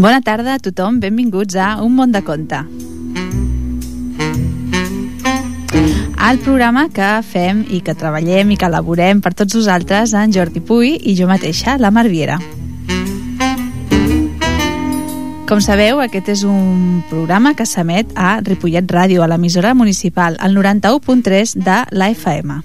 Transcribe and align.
Bona 0.00 0.22
tarda 0.24 0.54
a 0.56 0.58
tothom, 0.58 0.96
benvinguts 0.96 1.58
a 1.60 1.82
Un 1.84 1.92
món 1.92 2.12
de 2.14 2.22
conte. 2.24 2.62
El 6.30 6.40
programa 6.40 6.86
que 6.88 7.08
fem 7.20 7.60
i 7.68 7.82
que 7.84 7.92
treballem 7.92 8.54
i 8.54 8.56
que 8.56 8.64
elaborem 8.70 9.20
per 9.20 9.34
tots 9.36 9.58
vosaltres 9.58 10.14
en 10.16 10.32
Jordi 10.32 10.64
Puy 10.64 10.94
i 10.96 11.12
jo 11.18 11.28
mateixa, 11.28 11.76
la 11.76 11.92
Marviera. 11.92 12.38
Com 15.50 15.60
sabeu, 15.60 16.00
aquest 16.00 16.32
és 16.32 16.48
un 16.48 17.02
programa 17.12 17.52
que 17.52 17.68
s'emet 17.68 18.16
a 18.16 18.38
Ripollet 18.40 18.88
Ràdio, 18.88 19.20
a 19.20 19.28
l'emissora 19.28 19.76
municipal, 19.76 20.40
al 20.40 20.56
91.3 20.56 21.58
de 21.60 21.82
la 21.92 22.08
FM. 22.14 22.62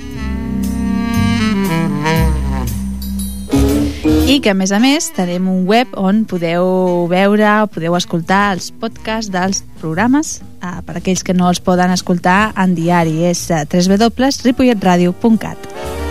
I 4.26 4.40
que 4.42 4.50
a 4.50 4.56
més 4.58 4.72
a 4.74 4.80
més 4.82 5.12
tenim 5.14 5.46
un 5.52 5.68
web 5.70 5.92
on 6.02 6.24
podeu 6.26 7.06
veure 7.12 7.46
o 7.62 7.68
podeu 7.70 7.94
escoltar 7.98 8.54
els 8.56 8.72
podcasts 8.82 9.30
dels 9.30 9.62
programes 9.82 10.42
eh, 10.42 10.82
per 10.88 10.96
aquells 10.98 11.22
que 11.22 11.34
no 11.38 11.50
els 11.52 11.62
poden 11.62 11.92
escoltar 11.94 12.54
en 12.58 12.74
diari. 12.78 13.24
És 13.30 13.52
eh, 13.54 13.66
www.ripolletradio.cat 13.70 16.05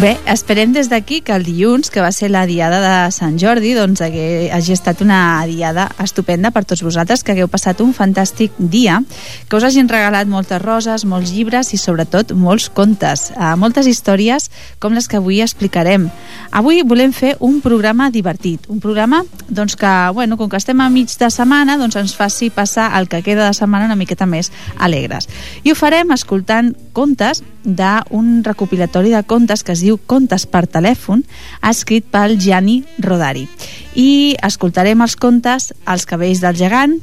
Bé, 0.00 0.14
esperem 0.32 0.70
des 0.72 0.88
d'aquí 0.88 1.18
que 1.20 1.34
el 1.36 1.42
dilluns, 1.44 1.90
que 1.92 2.00
va 2.00 2.08
ser 2.08 2.30
la 2.32 2.46
diada 2.48 2.78
de 2.80 3.12
Sant 3.12 3.34
Jordi, 3.36 3.74
doncs 3.76 4.00
hagi, 4.00 4.46
hagi 4.48 4.72
estat 4.72 5.02
una 5.04 5.42
diada 5.44 5.90
estupenda 6.00 6.48
per 6.54 6.62
tots 6.64 6.80
vosaltres, 6.80 7.20
que 7.20 7.34
hagueu 7.34 7.50
passat 7.52 7.82
un 7.84 7.90
fantàstic 7.92 8.54
dia, 8.56 9.02
que 9.44 9.58
us 9.58 9.66
hagin 9.68 9.90
regalat 9.92 10.24
moltes 10.24 10.62
roses, 10.62 11.04
molts 11.04 11.34
llibres 11.36 11.74
i 11.76 11.80
sobretot 11.82 12.32
molts 12.32 12.70
contes, 12.72 13.26
eh, 13.34 13.50
moltes 13.60 13.90
històries 13.92 14.48
com 14.80 14.96
les 14.96 15.04
que 15.04 15.20
avui 15.20 15.42
explicarem. 15.44 16.08
Avui 16.48 16.80
volem 16.80 17.12
fer 17.12 17.34
un 17.38 17.60
programa 17.60 18.08
divertit, 18.08 18.70
un 18.72 18.80
programa 18.80 19.20
doncs, 19.50 19.76
que, 19.76 19.92
bueno, 20.14 20.40
com 20.40 20.48
que 20.48 20.56
estem 20.56 20.80
a 20.80 20.88
mig 20.88 21.12
de 21.12 21.28
setmana, 21.28 21.76
doncs 21.76 22.00
ens 22.00 22.16
faci 22.16 22.48
passar 22.48 22.88
el 22.96 23.06
que 23.06 23.20
queda 23.20 23.50
de 23.50 23.52
setmana 23.52 23.92
una 23.92 24.00
miqueta 24.00 24.24
més 24.24 24.48
alegres. 24.78 25.28
I 25.62 25.74
ho 25.74 25.76
farem 25.76 26.16
escoltant 26.16 26.72
contes 26.96 27.44
d'un 27.64 28.42
recopilatori 28.44 29.10
de 29.12 29.22
contes 29.24 29.62
que 29.64 29.72
es 29.72 29.82
diu 29.84 29.98
Contes 30.06 30.46
per 30.46 30.66
telèfon, 30.66 31.24
escrit 31.66 32.06
pel 32.10 32.38
Gianni 32.40 32.80
Rodari. 32.98 33.46
I 33.94 34.36
escoltarem 34.42 35.00
els 35.02 35.16
contes 35.16 35.72
Els 35.86 36.06
cabells 36.06 36.40
del 36.40 36.56
gegant, 36.56 36.98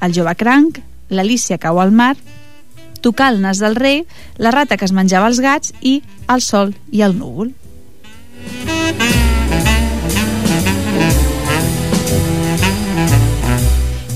El 0.00 0.14
jove 0.16 0.34
cranc, 0.34 0.80
L'Alícia 1.10 1.58
cau 1.58 1.80
al 1.80 1.92
mar, 1.92 2.16
Tocar 3.00 3.30
el 3.32 3.40
nas 3.40 3.58
del 3.58 3.76
rei, 3.76 4.04
La 4.36 4.50
rata 4.50 4.76
que 4.76 4.84
es 4.84 4.92
menjava 4.92 5.28
els 5.28 5.40
gats 5.40 5.72
i 5.80 6.02
El 6.28 6.40
sol 6.40 6.74
i 6.90 7.02
el 7.02 7.16
núvol. 7.18 7.54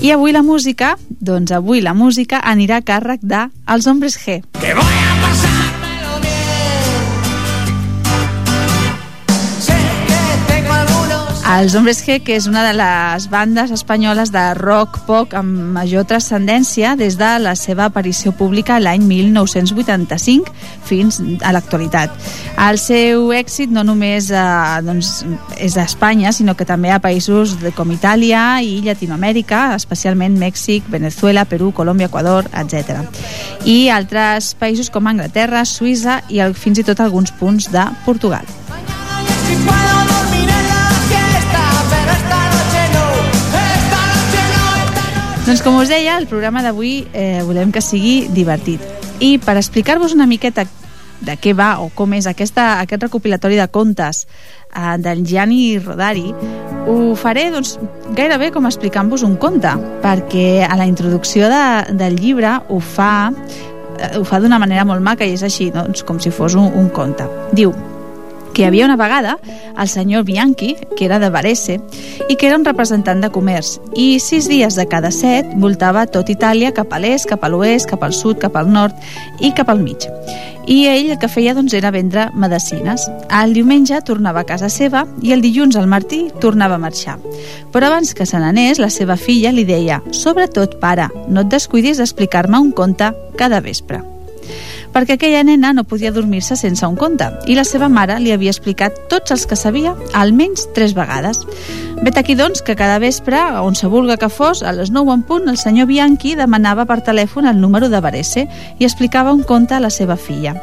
I 0.05 0.11
avui 0.11 0.31
la 0.31 0.43
música, 0.45 0.99
doncs 1.09 1.49
avui 1.49 1.81
la 1.81 1.95
música 1.97 2.43
anirà 2.45 2.77
a 2.77 2.85
càrrec 2.85 3.25
de 3.25 3.47
Els 3.65 3.87
Hombres 3.89 4.19
G. 4.21 4.43
Que 4.61 4.77
voy 4.77 5.04
Els 11.55 11.71
Hombres 11.71 12.01
G, 12.03 12.17
que 12.19 12.35
és 12.35 12.49
una 12.49 12.65
de 12.65 12.73
les 12.75 13.25
bandes 13.31 13.69
espanyoles 13.71 14.27
de 14.33 14.41
rock 14.57 14.97
pop 15.07 15.31
amb 15.39 15.71
major 15.77 16.03
transcendència 16.03 16.97
des 16.99 17.15
de 17.15 17.29
la 17.39 17.53
seva 17.55 17.85
aparició 17.87 18.33
pública 18.35 18.75
l'any 18.81 19.05
1985 19.07 20.51
fins 20.83 21.21
a 21.39 21.53
l'actualitat. 21.55 22.11
El 22.59 22.75
seu 22.81 23.31
èxit 23.31 23.71
no 23.71 23.85
només 23.87 24.27
eh, 24.35 24.43
doncs, 24.83 25.13
és 25.55 25.79
a 25.79 25.87
Espanya, 25.87 26.35
sinó 26.35 26.57
que 26.59 26.67
també 26.67 26.91
a 26.91 26.99
països 26.99 27.55
com 27.79 27.95
Itàlia 27.95 28.59
i 28.59 28.81
Llatinoamèrica, 28.83 29.77
especialment 29.79 30.35
Mèxic, 30.35 30.91
Venezuela, 30.91 31.47
Perú, 31.47 31.71
Colòmbia, 31.71 32.11
Equador, 32.11 32.51
etc. 32.51 32.99
I 33.63 33.87
altres 33.95 34.57
països 34.59 34.91
com 34.91 35.07
Anglaterra, 35.07 35.63
Suïssa 35.63 36.19
i 36.27 36.43
el, 36.43 36.51
fins 36.51 36.83
i 36.83 36.89
tot 36.91 36.99
alguns 36.99 37.31
punts 37.31 37.71
de 37.71 37.87
Portugal. 38.03 38.43
Si 39.45 39.94
Doncs 45.45 45.61
com 45.61 45.75
us 45.77 45.91
deia, 45.93 46.15
el 46.17 46.25
programa 46.25 46.63
d'avui 46.65 47.03
eh, 47.13 47.43
volem 47.45 47.69
que 47.69 47.77
sigui 47.77 48.31
divertit. 48.33 48.81
I 49.21 49.35
per 49.37 49.53
explicar-vos 49.59 50.15
una 50.17 50.25
miqueta 50.25 50.63
de 51.21 51.35
què 51.37 51.53
va 51.53 51.75
o 51.83 51.91
com 51.93 52.15
és 52.17 52.25
aquesta, 52.25 52.79
aquest 52.81 53.05
recopilatori 53.05 53.59
de 53.61 53.67
contes 53.69 54.23
eh, 54.25 54.97
del 55.05 55.21
Gianni 55.21 55.77
Rodari, 55.77 56.33
ho 56.89 57.13
faré 57.13 57.51
doncs, 57.53 57.75
gairebé 58.17 58.49
com 58.55 58.65
explicant-vos 58.65 59.21
un 59.27 59.37
conte, 59.37 59.77
perquè 60.01 60.65
a 60.65 60.73
la 60.81 60.89
introducció 60.89 61.45
de, 61.53 61.93
del 61.93 62.17
llibre 62.17 62.57
ho 62.65 62.81
fa 62.81 63.29
eh, 63.29 64.15
ho 64.17 64.25
fa 64.25 64.41
d'una 64.41 64.57
manera 64.57 64.81
molt 64.81 65.05
maca 65.05 65.29
i 65.29 65.37
és 65.37 65.45
així, 65.45 65.69
doncs, 65.69 66.01
com 66.09 66.17
si 66.17 66.33
fos 66.33 66.57
un, 66.57 66.73
un 66.73 66.89
conte. 66.89 67.29
Diu, 67.53 67.77
que 68.55 68.63
hi 68.63 68.65
havia 68.69 68.85
una 68.87 68.95
vegada 68.95 69.37
el 69.77 69.89
senyor 69.91 70.23
Bianchi, 70.23 70.77
que 70.95 71.05
era 71.05 71.19
de 71.19 71.29
Varese, 71.29 71.81
i 72.29 72.37
que 72.37 72.47
era 72.47 72.55
un 72.55 72.63
representant 72.65 73.19
de 73.21 73.29
comerç, 73.29 73.75
i 73.93 74.15
sis 74.23 74.47
dies 74.47 74.79
de 74.79 74.87
cada 74.87 75.11
set 75.11 75.51
voltava 75.59 76.05
tot 76.07 76.31
Itàlia 76.31 76.71
cap 76.73 76.95
a 76.95 77.01
l'est, 77.03 77.27
cap 77.27 77.43
a 77.43 77.51
l'oest, 77.51 77.89
cap 77.91 78.07
al 78.07 78.15
sud, 78.15 78.39
cap 78.39 78.55
al 78.55 78.71
nord 78.71 78.95
i 79.43 79.51
cap 79.51 79.69
al 79.69 79.83
mig. 79.83 80.07
I 80.65 80.79
ell 80.89 81.11
el 81.11 81.19
que 81.21 81.29
feia 81.29 81.53
doncs, 81.53 81.75
era 81.77 81.91
vendre 81.93 82.29
medicines. 82.33 83.05
El 83.29 83.53
diumenge 83.53 83.99
tornava 84.07 84.41
a 84.41 84.49
casa 84.49 84.71
seva 84.71 85.03
i 85.21 85.35
el 85.35 85.43
dilluns 85.43 85.75
al 85.77 85.91
Martí 85.91 86.23
tornava 86.41 86.79
a 86.79 86.81
marxar. 86.81 87.19
Però 87.75 87.91
abans 87.91 88.15
que 88.15 88.25
se 88.25 88.39
n'anés, 88.41 88.81
la 88.81 88.89
seva 88.89 89.19
filla 89.19 89.53
li 89.53 89.67
deia 89.67 90.01
«Sobretot, 90.09 90.79
pare, 90.81 91.11
no 91.27 91.45
et 91.45 91.53
descuidis 91.53 92.01
d'explicar-me 92.01 92.57
un 92.57 92.73
conte 92.73 93.11
cada 93.37 93.61
vespre» 93.61 94.14
perquè 94.95 95.17
aquella 95.17 95.43
nena 95.43 95.73
no 95.75 95.83
podia 95.83 96.13
dormir-se 96.15 96.55
sense 96.55 96.87
un 96.87 96.95
conte 96.95 97.27
i 97.51 97.57
la 97.57 97.65
seva 97.67 97.89
mare 97.91 98.15
li 98.23 98.31
havia 98.31 98.53
explicat 98.55 99.01
tots 99.11 99.35
els 99.35 99.43
que 99.45 99.57
sabia 99.59 99.91
almenys 100.15 100.69
tres 100.77 100.95
vegades. 100.95 101.43
Vet 102.03 102.17
aquí, 102.17 102.35
doncs, 102.35 102.61
que 102.61 102.75
cada 102.75 102.99
vespre, 102.99 103.39
on 103.63 103.75
se 103.75 103.87
vulga 103.87 104.17
que 104.17 104.27
fos, 104.29 104.61
a 104.63 104.73
les 104.75 104.91
9 104.91 105.13
en 105.13 105.21
punt, 105.23 105.47
el 105.47 105.57
senyor 105.57 105.87
Bianchi 105.87 106.35
demanava 106.35 106.83
per 106.85 106.99
telèfon 107.01 107.47
el 107.47 107.61
número 107.61 107.87
de 107.89 108.01
Varese 108.03 108.45
i 108.79 108.85
explicava 108.85 109.33
un 109.33 109.43
conte 109.43 109.73
a 109.73 109.79
la 109.79 109.89
seva 109.89 110.17
filla. 110.19 110.53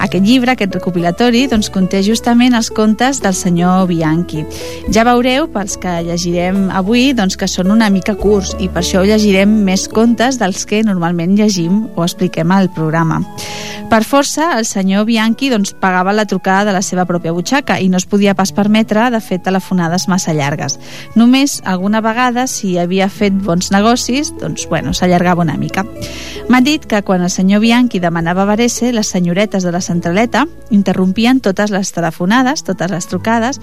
Aquest 0.00 0.24
llibre, 0.24 0.52
aquest 0.52 0.74
recopilatori, 0.74 1.44
doncs, 1.50 1.68
conté 1.70 2.02
justament 2.02 2.56
els 2.56 2.70
contes 2.72 3.20
del 3.22 3.36
senyor 3.36 3.86
Bianchi. 3.90 4.46
Ja 4.92 5.04
veureu, 5.06 5.46
pels 5.52 5.76
que 5.78 6.00
llegirem 6.08 6.70
avui, 6.72 7.12
doncs, 7.12 7.36
que 7.36 7.48
són 7.48 7.70
una 7.70 7.90
mica 7.92 8.16
curts 8.18 8.56
i 8.58 8.70
per 8.72 8.82
això 8.82 9.04
llegirem 9.06 9.60
més 9.66 9.86
contes 9.92 10.40
dels 10.40 10.64
que 10.66 10.82
normalment 10.82 11.36
llegim 11.38 11.84
o 11.94 12.02
expliquem 12.02 12.50
al 12.50 12.72
programa. 12.72 13.20
Per 13.92 14.00
força, 14.08 14.54
el 14.56 14.64
senyor 14.64 15.04
Bianchi 15.04 15.50
doncs, 15.52 15.74
pagava 15.76 16.14
la 16.16 16.24
trucada 16.24 16.70
de 16.70 16.72
la 16.78 16.80
seva 16.80 17.04
pròpia 17.04 17.34
butxaca 17.36 17.76
i 17.76 17.90
no 17.92 18.00
es 18.00 18.06
podia 18.08 18.32
pas 18.32 18.48
permetre 18.56 19.10
de 19.12 19.20
fer 19.20 19.36
telefonades 19.44 20.08
massa 20.08 20.32
llargues. 20.32 20.71
Només 21.14 21.60
alguna 21.64 22.00
vegada, 22.04 22.46
si 22.46 22.76
havia 22.78 23.08
fet 23.08 23.32
bons 23.32 23.70
negocis, 23.72 24.32
doncs, 24.40 24.68
bueno, 24.70 24.94
s'allargava 24.94 25.42
una 25.42 25.56
mica. 25.56 25.86
M'ha 26.48 26.60
dit 26.60 26.86
que 26.86 27.02
quan 27.02 27.22
el 27.22 27.30
senyor 27.30 27.62
Bianchi 27.62 28.00
demanava 28.00 28.44
Varese, 28.44 28.92
les 28.92 29.08
senyoretes 29.08 29.62
de 29.62 29.72
la 29.72 29.80
centraleta 29.80 30.46
interrompien 30.70 31.40
totes 31.40 31.70
les 31.70 31.92
telefonades, 31.92 32.64
totes 32.64 32.90
les 32.90 33.06
trucades, 33.08 33.60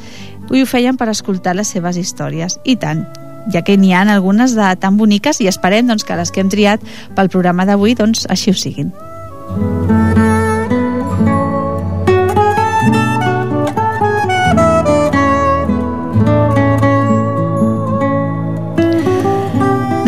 i 0.52 0.62
ho 0.62 0.68
feien 0.70 0.98
per 0.98 1.10
escoltar 1.10 1.56
les 1.56 1.70
seves 1.70 1.98
històries. 1.98 2.60
I 2.64 2.76
tant, 2.82 3.06
ja 3.54 3.64
que 3.64 3.78
n'hi 3.78 3.94
ha 3.94 4.04
algunes 4.04 4.56
de 4.58 4.70
tan 4.82 4.98
boniques 4.98 5.42
i 5.42 5.50
esperem 5.52 5.88
doncs, 5.88 6.06
que 6.06 6.18
les 6.20 6.32
que 6.32 6.44
hem 6.44 6.52
triat 6.52 6.84
pel 7.16 7.30
programa 7.30 7.66
d'avui 7.70 7.96
doncs, 7.96 8.28
així 8.30 8.52
ho 8.52 8.58
siguin. 8.58 8.94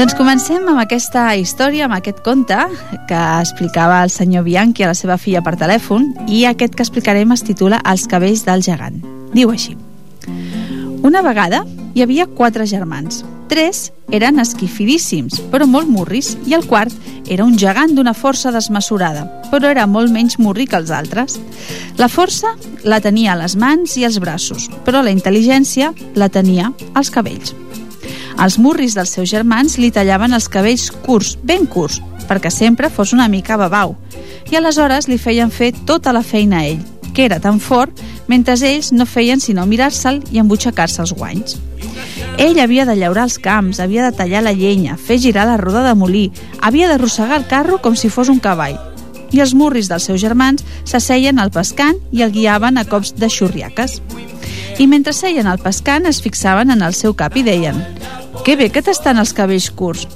Doncs 0.02 0.16
comencem 0.18 0.64
amb 0.66 0.82
aquesta 0.82 1.28
història, 1.38 1.84
amb 1.86 1.94
aquest 1.94 2.24
conte 2.26 2.56
que 3.06 3.20
explicava 3.38 4.00
el 4.02 4.10
senyor 4.10 4.42
Bianchi 4.48 4.82
a 4.82 4.88
la 4.90 4.96
seva 4.98 5.14
filla 5.22 5.44
per 5.46 5.54
telèfon 5.62 6.08
i 6.26 6.40
aquest 6.50 6.74
que 6.74 6.82
explicarem 6.82 7.30
es 7.36 7.44
titula 7.46 7.78
Els 7.86 8.08
cabells 8.10 8.42
del 8.48 8.66
gegant. 8.66 8.98
Diu 9.36 9.54
així. 9.54 9.76
Una 11.06 11.22
vegada 11.22 11.62
hi 11.94 12.02
havia 12.02 12.26
quatre 12.26 12.66
germans. 12.66 13.22
Tres 13.52 13.92
eren 14.10 14.42
esquifidíssims, 14.42 15.38
però 15.54 15.70
molt 15.70 15.94
murris, 15.94 16.34
i 16.50 16.58
el 16.58 16.66
quart 16.66 16.98
era 17.30 17.46
un 17.46 17.54
gegant 17.62 17.94
d'una 17.94 18.18
força 18.18 18.50
desmesurada, 18.50 19.28
però 19.54 19.70
era 19.70 19.86
molt 19.86 20.10
menys 20.10 20.40
murri 20.42 20.66
que 20.66 20.82
els 20.82 20.90
altres. 20.90 21.38
La 22.02 22.10
força 22.10 22.56
la 22.82 23.04
tenia 23.06 23.36
a 23.36 23.42
les 23.44 23.54
mans 23.54 24.00
i 24.02 24.10
als 24.10 24.18
braços, 24.18 24.66
però 24.82 25.06
la 25.06 25.14
intel·ligència 25.14 25.94
la 26.18 26.34
tenia 26.34 26.74
als 26.96 27.14
cabells. 27.14 27.54
Els 28.40 28.58
murris 28.58 28.96
dels 28.96 29.12
seus 29.18 29.30
germans 29.30 29.78
li 29.78 29.92
tallaven 29.92 30.34
els 30.34 30.48
cabells 30.50 30.90
curts, 31.06 31.36
ben 31.44 31.68
curts, 31.68 32.00
perquè 32.30 32.52
sempre 32.52 32.90
fos 32.90 33.12
una 33.14 33.28
mica 33.28 33.58
babau, 33.58 33.96
i 34.52 34.56
aleshores 34.56 35.08
li 35.08 35.18
feien 35.20 35.52
fer 35.52 35.74
tota 35.86 36.14
la 36.16 36.24
feina 36.24 36.62
a 36.62 36.68
ell, 36.70 36.82
que 37.14 37.26
era 37.26 37.40
tan 37.40 37.60
fort 37.60 38.00
mentre 38.28 38.56
ells 38.68 38.92
no 38.96 39.06
feien 39.06 39.42
sinó 39.44 39.66
mirar-se'l 39.68 40.22
i 40.32 40.40
embutxacar-se 40.40 41.02
els 41.04 41.14
guanys. 41.14 41.58
Ell 42.40 42.60
havia 42.64 42.86
de 42.88 42.96
llaurar 42.96 43.26
els 43.28 43.38
camps, 43.38 43.82
havia 43.84 44.06
de 44.08 44.16
tallar 44.16 44.44
la 44.46 44.54
llenya, 44.56 44.96
fer 44.98 45.20
girar 45.20 45.46
la 45.46 45.58
roda 45.60 45.84
de 45.84 45.96
molí, 45.96 46.30
havia 46.62 46.88
d'arrossegar 46.88 47.42
el 47.42 47.48
carro 47.48 47.82
com 47.84 47.96
si 47.96 48.10
fos 48.10 48.32
un 48.32 48.40
cavall. 48.40 48.80
I 49.32 49.44
els 49.44 49.54
murris 49.56 49.88
dels 49.92 50.08
seus 50.08 50.22
germans 50.24 50.64
s'asseien 50.88 51.40
al 51.40 51.52
pescant 51.52 52.00
i 52.12 52.24
el 52.24 52.32
guiaven 52.32 52.80
a 52.80 52.86
cops 52.88 53.14
de 53.16 53.30
xurriaques. 53.30 54.00
I 54.80 54.88
mentre 54.88 55.14
seien 55.14 55.48
al 55.48 55.60
pescant 55.60 56.08
es 56.08 56.24
fixaven 56.24 56.72
en 56.72 56.82
el 56.82 56.96
seu 56.96 57.14
cap 57.14 57.36
i 57.38 57.44
deien 57.44 57.84
«Que 58.46 58.56
bé 58.58 58.72
que 58.74 58.82
t'estan 58.82 59.22
els 59.22 59.36
cabells 59.38 59.70
curts!» 59.78 60.08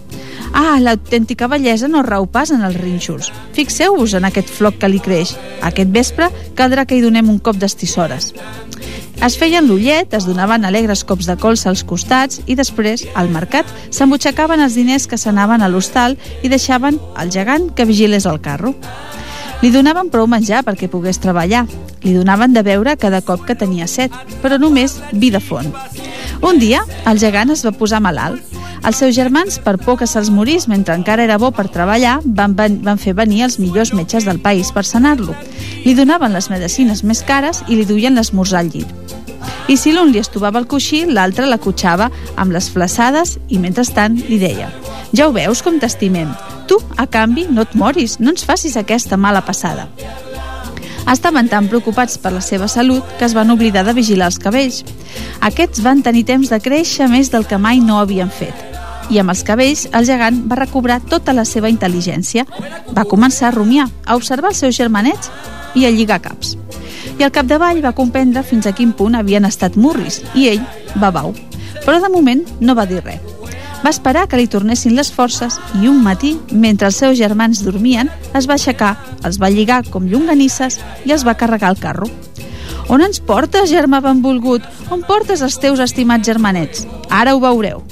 Ah, 0.56 0.80
l'autèntica 0.80 1.50
bellesa 1.52 1.90
no 1.92 2.02
rau 2.06 2.26
pas 2.32 2.52
en 2.56 2.64
els 2.64 2.78
rínxols. 2.80 3.28
Fixeu-vos 3.58 4.14
en 4.16 4.26
aquest 4.26 4.48
floc 4.48 4.78
que 4.80 4.88
li 4.88 5.02
creix. 5.04 5.34
Aquest 5.62 5.92
vespre 5.92 6.30
caldrà 6.56 6.86
que 6.88 6.96
hi 6.96 7.04
donem 7.04 7.30
un 7.30 7.42
cop 7.44 7.60
d'estissores. 7.60 8.32
Es 9.26 9.36
feien 9.40 9.68
l'ullet, 9.68 10.14
es 10.14 10.28
donaven 10.28 10.66
alegres 10.66 11.04
cops 11.08 11.28
de 11.28 11.36
colza 11.40 11.70
als 11.72 11.84
costats 11.88 12.42
i 12.46 12.56
després, 12.56 13.06
al 13.16 13.32
mercat, 13.32 13.68
s'embutxacaven 13.90 14.64
els 14.64 14.76
diners 14.80 15.08
que 15.12 15.20
s'anaven 15.20 15.64
a 15.64 15.70
l'hostal 15.72 16.18
i 16.44 16.52
deixaven 16.52 17.00
el 17.20 17.32
gegant 17.36 17.72
que 17.76 17.88
vigilés 17.88 18.28
el 18.30 18.42
carro. 18.42 18.76
Li 19.66 19.72
donaven 19.74 20.12
prou 20.14 20.28
menjar 20.30 20.60
perquè 20.62 20.86
pogués 20.94 21.18
treballar. 21.18 21.64
Li 22.04 22.12
donaven 22.14 22.54
de 22.54 22.62
beure 22.62 22.94
cada 23.02 23.24
cop 23.26 23.48
que 23.48 23.56
tenia 23.58 23.88
set, 23.90 24.14
però 24.44 24.60
només 24.62 25.00
vi 25.10 25.32
de 25.34 25.42
font. 25.42 25.72
Un 26.46 26.62
dia, 26.62 26.84
el 27.10 27.18
gegant 27.18 27.50
es 27.50 27.66
va 27.66 27.74
posar 27.74 27.98
malalt. 28.06 28.46
Els 28.86 29.02
seus 29.02 29.18
germans, 29.18 29.58
per 29.58 29.80
por 29.82 29.98
que 29.98 30.06
se'ls 30.06 30.30
morís 30.30 30.70
mentre 30.70 30.94
encara 30.94 31.26
era 31.26 31.40
bo 31.42 31.50
per 31.50 31.66
treballar, 31.74 32.20
van, 32.26 32.54
van, 32.54 32.78
van 32.86 33.02
fer 33.02 33.18
venir 33.18 33.42
els 33.48 33.58
millors 33.58 33.96
metges 33.98 34.30
del 34.30 34.38
país 34.38 34.70
per 34.70 34.86
sanar-lo. 34.86 35.34
Li 35.82 35.98
donaven 35.98 36.38
les 36.38 36.54
medicines 36.54 37.02
més 37.02 37.26
cares 37.26 37.66
i 37.66 37.80
li 37.80 37.90
duien 37.90 38.14
l'esmorzar 38.14 38.62
al 38.62 38.70
llit. 38.70 39.25
I 39.68 39.78
si 39.82 39.92
l'un 39.96 40.12
li 40.14 40.22
estovava 40.22 40.60
el 40.62 40.68
coixí, 40.70 41.04
l'altre 41.10 41.48
l'acotxava 41.50 42.12
amb 42.38 42.54
les 42.54 42.68
flaçades 42.70 43.40
i, 43.50 43.58
mentrestant, 43.58 44.20
li 44.30 44.38
deia 44.42 44.70
«Ja 45.16 45.26
ho 45.28 45.34
veus 45.34 45.64
com 45.66 45.80
t'estimem. 45.82 46.30
Tu, 46.70 46.78
a 46.98 47.08
canvi, 47.10 47.48
no 47.50 47.66
et 47.66 47.74
moris, 47.74 48.20
no 48.20 48.34
ens 48.34 48.46
facis 48.46 48.78
aquesta 48.78 49.18
mala 49.18 49.42
passada». 49.46 49.88
Estaven 51.10 51.50
tan 51.50 51.68
preocupats 51.70 52.18
per 52.18 52.32
la 52.34 52.42
seva 52.42 52.68
salut 52.70 53.06
que 53.20 53.26
es 53.26 53.36
van 53.38 53.52
oblidar 53.54 53.84
de 53.86 53.94
vigilar 53.94 54.32
els 54.32 54.40
cabells. 54.42 54.82
Aquests 55.46 55.84
van 55.86 56.02
tenir 56.06 56.26
temps 56.26 56.50
de 56.50 56.60
créixer 56.62 57.10
més 57.10 57.30
del 57.34 57.46
que 57.46 57.62
mai 57.62 57.82
no 57.82 58.00
havien 58.02 58.30
fet. 58.34 58.58
I 59.14 59.22
amb 59.22 59.34
els 59.34 59.44
cabells, 59.46 59.86
el 59.94 60.06
gegant 60.06 60.44
va 60.50 60.58
recobrar 60.58 60.98
tota 61.10 61.34
la 61.34 61.46
seva 61.46 61.70
intel·ligència. 61.70 62.46
Va 62.98 63.06
començar 63.06 63.52
a 63.52 63.56
rumiar, 63.58 63.86
a 64.06 64.18
observar 64.18 64.54
els 64.54 64.66
seus 64.66 64.78
germanets 64.78 65.30
i 65.78 65.86
a 65.86 65.94
lligar 65.94 66.24
caps 66.26 66.56
i 67.20 67.24
al 67.24 67.32
capdavall 67.32 67.82
va 67.84 67.96
comprendre 67.96 68.44
fins 68.44 68.68
a 68.68 68.74
quin 68.76 68.92
punt 68.94 69.16
havien 69.16 69.46
estat 69.48 69.78
murris, 69.80 70.22
i 70.36 70.50
ell 70.52 70.62
va 71.02 71.12
bau. 71.16 71.34
Però 71.86 72.00
de 72.02 72.12
moment 72.12 72.44
no 72.60 72.76
va 72.76 72.88
dir 72.90 73.02
res. 73.04 73.22
Va 73.84 73.92
esperar 73.94 74.26
que 74.28 74.38
li 74.40 74.48
tornessin 74.50 74.96
les 74.98 75.12
forces 75.14 75.60
i 75.82 75.88
un 75.88 76.00
matí, 76.04 76.34
mentre 76.52 76.90
els 76.90 76.98
seus 76.98 77.20
germans 77.20 77.62
dormien, 77.62 78.10
es 78.34 78.48
va 78.50 78.56
aixecar, 78.58 78.96
els 79.24 79.38
va 79.42 79.52
lligar 79.54 79.84
com 79.94 80.08
llonganisses 80.10 80.80
i 81.06 81.14
els 81.14 81.26
va 81.28 81.38
carregar 81.38 81.70
al 81.70 81.82
carro. 81.82 82.10
On 82.90 83.02
ens 83.02 83.22
portes, 83.22 83.70
germà 83.70 84.02
benvolgut? 84.02 84.66
On 84.90 85.06
portes 85.06 85.46
els 85.46 85.60
teus 85.62 85.84
estimats 85.84 86.26
germanets? 86.26 86.88
Ara 87.10 87.36
ho 87.36 87.44
veureu 87.44 87.86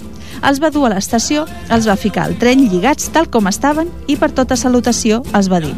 els 0.44 0.62
va 0.62 0.72
dur 0.74 0.86
a 0.88 0.94
l'estació, 0.94 1.46
els 1.74 1.88
va 1.90 1.98
ficar 2.00 2.28
al 2.28 2.38
tren 2.40 2.66
lligats 2.70 3.10
tal 3.16 3.30
com 3.32 3.48
estaven 3.52 3.92
i 4.08 4.18
per 4.20 4.32
tota 4.36 4.58
salutació 4.60 5.22
els 5.34 5.50
va 5.52 5.62
dir 5.64 5.74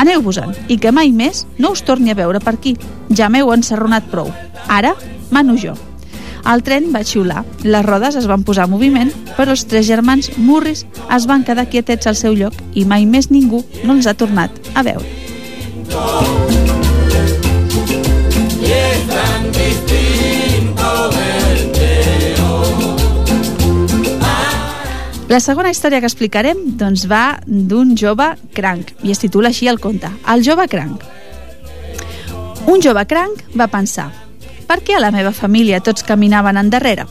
«Aneu-vos-en 0.00 0.54
i 0.68 0.78
que 0.78 0.92
mai 0.92 1.12
més 1.12 1.46
no 1.58 1.72
us 1.76 1.84
torni 1.84 2.12
a 2.12 2.18
veure 2.18 2.40
per 2.40 2.54
aquí. 2.56 2.76
Ja 3.10 3.28
m'heu 3.28 3.52
encerronat 3.54 4.10
prou. 4.12 4.30
Ara 4.68 4.94
mano 5.30 5.56
jo». 5.56 5.76
El 6.50 6.62
tren 6.64 6.86
va 6.94 7.02
xiular, 7.04 7.42
les 7.64 7.84
rodes 7.84 8.16
es 8.16 8.26
van 8.30 8.46
posar 8.48 8.64
en 8.64 8.72
moviment, 8.72 9.10
però 9.36 9.52
els 9.52 9.66
tres 9.68 9.84
germans 9.88 10.30
murris 10.38 10.86
es 11.12 11.28
van 11.28 11.44
quedar 11.44 11.68
quietets 11.68 12.08
al 12.08 12.16
seu 12.16 12.32
lloc 12.38 12.56
i 12.72 12.86
mai 12.88 13.04
més 13.04 13.28
ningú 13.30 13.64
no 13.84 13.98
els 13.98 14.08
ha 14.08 14.16
tornat 14.16 14.56
a 14.74 14.86
veure. 14.86 16.59
La 25.30 25.38
segona 25.38 25.70
història 25.70 26.00
que 26.02 26.08
explicarem 26.10 26.58
doncs, 26.74 27.04
va 27.06 27.38
d'un 27.46 27.92
jove 27.94 28.32
cranc 28.56 28.88
i 29.06 29.12
es 29.14 29.20
titula 29.22 29.52
així 29.52 29.68
el 29.70 29.78
conte, 29.78 30.10
El 30.26 30.42
jove 30.42 30.66
cranc. 30.66 31.04
Un 32.66 32.82
jove 32.82 33.04
cranc 33.06 33.44
va 33.54 33.68
pensar 33.70 34.08
per 34.66 34.80
què 34.86 34.94
a 34.94 35.02
la 35.02 35.12
meva 35.14 35.30
família 35.34 35.80
tots 35.86 36.02
caminaven 36.06 36.58
endarrere? 36.58 37.06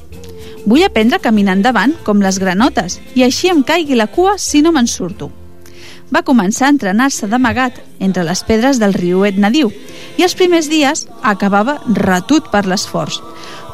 Vull 0.66 0.84
aprendre 0.84 1.16
a 1.16 1.24
caminar 1.24 1.56
endavant 1.58 1.96
com 2.04 2.20
les 2.24 2.42
granotes 2.44 3.00
i 3.16 3.24
així 3.24 3.52
em 3.52 3.64
caigui 3.64 3.96
la 3.96 4.08
cua 4.08 4.38
si 4.38 4.62
no 4.64 4.72
me'n 4.76 4.88
surto. 4.88 5.28
Va 6.12 6.24
començar 6.28 6.68
a 6.68 6.74
entrenar-se 6.76 7.28
d'amagat 7.28 7.80
entre 8.00 8.24
les 8.28 8.44
pedres 8.44 8.80
del 8.84 8.96
riuet 9.00 9.40
nadiu 9.40 9.72
i 10.18 10.28
els 10.28 10.36
primers 10.36 10.68
dies 10.68 11.06
acabava 11.24 11.80
retut 12.04 12.52
per 12.52 12.66
l'esforç. 12.68 13.20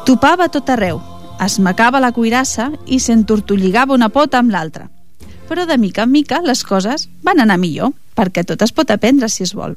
Topava 0.06 0.46
tot 0.50 0.70
arreu, 0.70 0.98
es 1.44 1.58
macava 1.60 2.00
la 2.00 2.12
cuirassa 2.16 2.70
i 2.86 2.98
s'entortolligava 3.00 3.94
una 3.94 4.08
pota 4.08 4.38
amb 4.40 4.52
l'altra. 4.54 4.88
Però 5.48 5.66
de 5.68 5.76
mica 5.78 6.06
en 6.06 6.12
mica 6.12 6.40
les 6.42 6.64
coses 6.64 7.08
van 7.22 7.40
anar 7.40 7.58
millor, 7.60 7.92
perquè 8.16 8.44
tot 8.44 8.62
es 8.64 8.72
pot 8.72 8.90
aprendre 8.90 9.28
si 9.28 9.44
es 9.44 9.52
vol. 9.54 9.76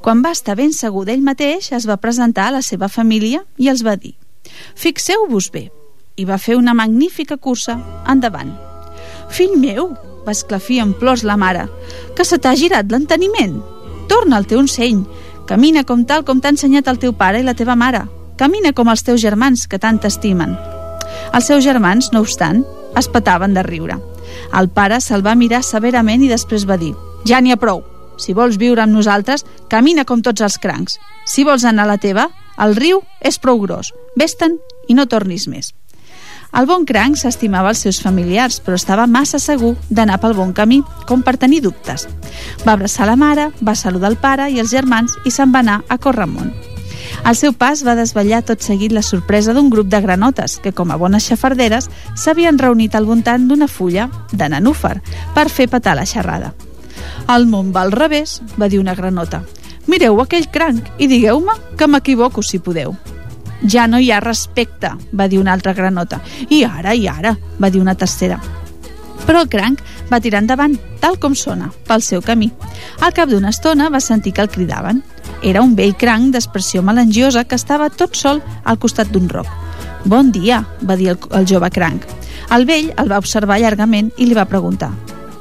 Quan 0.00 0.22
va 0.24 0.32
estar 0.32 0.56
ben 0.56 0.72
segur 0.72 1.04
d'ell 1.04 1.22
mateix, 1.22 1.72
es 1.76 1.86
va 1.86 2.00
presentar 2.00 2.48
a 2.48 2.56
la 2.56 2.62
seva 2.62 2.88
família 2.88 3.44
i 3.58 3.68
els 3.68 3.84
va 3.84 3.96
dir 3.96 4.14
«Fixeu-vos 4.74 5.50
bé!» 5.52 5.68
i 6.16 6.24
va 6.24 6.38
fer 6.38 6.56
una 6.56 6.74
magnífica 6.74 7.36
cursa 7.36 7.76
endavant. 8.08 8.54
«Fill 9.28 9.58
meu!» 9.60 9.92
va 10.24 10.32
esclafir 10.32 10.80
en 10.82 10.94
plors 10.98 11.22
la 11.22 11.36
mare 11.36 11.68
«que 12.16 12.24
se 12.24 12.38
t'ha 12.38 12.56
girat 12.56 12.90
l'enteniment! 12.90 13.60
Torna 14.08 14.40
al 14.40 14.48
teu 14.48 14.64
enseny! 14.64 15.04
Camina 15.46 15.84
com 15.84 16.04
tal 16.08 16.24
com 16.24 16.40
t'ha 16.40 16.54
ensenyat 16.56 16.88
el 16.88 16.98
teu 16.98 17.12
pare 17.12 17.40
i 17.40 17.46
la 17.46 17.54
teva 17.54 17.76
mare! 17.76 18.06
Camina 18.40 18.72
com 18.72 18.88
els 18.88 19.04
teus 19.04 19.20
germans 19.20 19.68
que 19.68 19.78
tant 19.78 20.00
t'estimen!» 20.00 20.77
Els 21.34 21.46
seus 21.46 21.64
germans, 21.64 22.10
no 22.12 22.22
obstant, 22.24 22.64
es 22.98 23.08
petaven 23.12 23.54
de 23.54 23.62
riure. 23.66 23.98
El 24.58 24.68
pare 24.72 25.00
se'l 25.04 25.24
va 25.24 25.36
mirar 25.38 25.62
severament 25.62 26.24
i 26.24 26.30
després 26.32 26.66
va 26.68 26.78
dir 26.80 26.94
«Ja 27.28 27.40
n'hi 27.40 27.52
ha 27.52 27.60
prou. 27.60 27.82
Si 28.18 28.34
vols 28.34 28.58
viure 28.58 28.82
amb 28.82 28.96
nosaltres, 28.96 29.44
camina 29.70 30.04
com 30.04 30.22
tots 30.22 30.42
els 30.42 30.58
crancs. 30.58 30.98
Si 31.26 31.44
vols 31.44 31.64
anar 31.64 31.86
a 31.86 31.92
la 31.92 31.98
teva, 32.02 32.28
el 32.58 32.74
riu 32.76 33.02
és 33.20 33.38
prou 33.38 33.60
gros. 33.62 33.92
Vés-te'n 34.18 34.58
i 34.88 34.96
no 34.98 35.06
tornis 35.06 35.46
més». 35.48 35.74
El 36.56 36.64
bon 36.64 36.86
cranc 36.88 37.18
s'estimava 37.20 37.74
els 37.74 37.82
seus 37.84 37.98
familiars, 38.00 38.56
però 38.64 38.78
estava 38.78 39.04
massa 39.06 39.36
segur 39.38 39.74
d'anar 39.90 40.16
pel 40.22 40.32
bon 40.38 40.54
camí, 40.56 40.80
com 41.06 41.20
per 41.22 41.36
tenir 41.36 41.60
dubtes. 41.60 42.06
Va 42.64 42.72
abraçar 42.72 43.04
la 43.06 43.18
mare, 43.20 43.50
va 43.60 43.76
saludar 43.76 44.08
el 44.14 44.16
pare 44.16 44.48
i 44.48 44.58
els 44.58 44.72
germans 44.72 45.18
i 45.28 45.30
se'n 45.30 45.52
va 45.52 45.60
anar 45.60 45.82
a 45.88 45.98
Corramont. 46.00 46.77
El 47.26 47.36
seu 47.36 47.52
pas 47.52 47.82
va 47.84 47.96
desvetllar 47.98 48.42
tot 48.46 48.62
seguit 48.64 48.92
la 48.94 49.02
sorpresa 49.02 49.52
d'un 49.56 49.68
grup 49.70 49.88
de 49.90 50.00
granotes 50.00 50.58
que, 50.62 50.72
com 50.72 50.90
a 50.90 50.96
bones 50.96 51.26
xafarderes, 51.28 51.90
s'havien 52.16 52.58
reunit 52.58 52.94
al 52.94 53.08
voltant 53.08 53.48
d'una 53.48 53.68
fulla 53.68 54.08
de 54.32 54.48
nanúfar 54.48 54.98
per 55.34 55.48
fer 55.50 55.68
petar 55.68 55.96
la 55.98 56.06
xerrada. 56.06 56.54
El 57.28 57.46
món 57.46 57.72
va 57.74 57.82
al 57.84 57.92
revés, 57.92 58.40
va 58.60 58.68
dir 58.68 58.80
una 58.80 58.94
granota. 58.94 59.42
Mireu 59.88 60.20
aquell 60.22 60.48
cranc 60.52 60.88
i 60.98 61.08
digueu-me 61.08 61.54
que 61.76 61.88
m'equivoco 61.88 62.42
si 62.42 62.60
podeu. 62.60 62.94
Ja 63.66 63.88
no 63.90 63.98
hi 63.98 64.10
ha 64.12 64.20
respecte, 64.20 64.92
va 65.12 65.28
dir 65.28 65.40
una 65.40 65.52
altra 65.52 65.74
granota. 65.74 66.20
I 66.48 66.62
ara, 66.64 66.94
i 66.94 67.08
ara, 67.08 67.34
va 67.60 67.70
dir 67.70 67.80
una 67.82 67.96
tercera. 67.96 68.38
Però 69.26 69.42
el 69.42 69.48
cranc 69.50 69.82
va 70.12 70.20
tirar 70.20 70.42
endavant, 70.42 70.76
tal 71.02 71.18
com 71.20 71.34
sona, 71.34 71.70
pel 71.88 72.02
seu 72.02 72.22
camí. 72.24 72.50
Al 73.00 73.14
cap 73.16 73.30
d'una 73.30 73.50
estona 73.54 73.90
va 73.90 74.00
sentir 74.00 74.32
que 74.32 74.44
el 74.44 74.50
cridaven. 74.52 75.02
Era 75.42 75.62
un 75.62 75.74
vell 75.78 75.96
cranc 75.96 76.32
d'expressió 76.34 76.82
melangiosa 76.82 77.44
que 77.44 77.58
estava 77.58 77.90
tot 77.90 78.16
sol 78.16 78.42
al 78.64 78.78
costat 78.78 79.12
d'un 79.12 79.28
roc. 79.28 79.48
«Bon 80.04 80.30
dia», 80.32 80.62
va 80.82 80.96
dir 80.96 81.10
el, 81.12 81.18
el 81.36 81.46
jove 81.46 81.70
cranc. 81.70 82.06
El 82.54 82.64
vell 82.64 82.92
el 82.96 83.10
va 83.10 83.18
observar 83.18 83.58
llargament 83.60 84.12
i 84.16 84.28
li 84.28 84.36
va 84.38 84.48
preguntar 84.48 84.92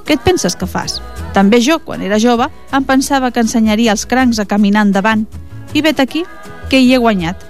«Què 0.08 0.18
et 0.18 0.24
penses 0.24 0.56
que 0.56 0.68
fas?» 0.68 1.02
També 1.36 1.60
jo, 1.62 1.78
quan 1.86 2.02
era 2.02 2.18
jove, 2.18 2.48
em 2.74 2.86
pensava 2.88 3.30
que 3.32 3.44
ensenyaria 3.44 3.94
els 3.94 4.08
crancs 4.10 4.40
a 4.40 4.48
caminar 4.50 4.86
endavant. 4.88 5.28
I 5.76 5.84
vet 5.86 6.00
aquí, 6.00 6.24
que 6.72 6.80
hi 6.82 6.94
he 6.94 6.98
guanyat. 6.98 7.44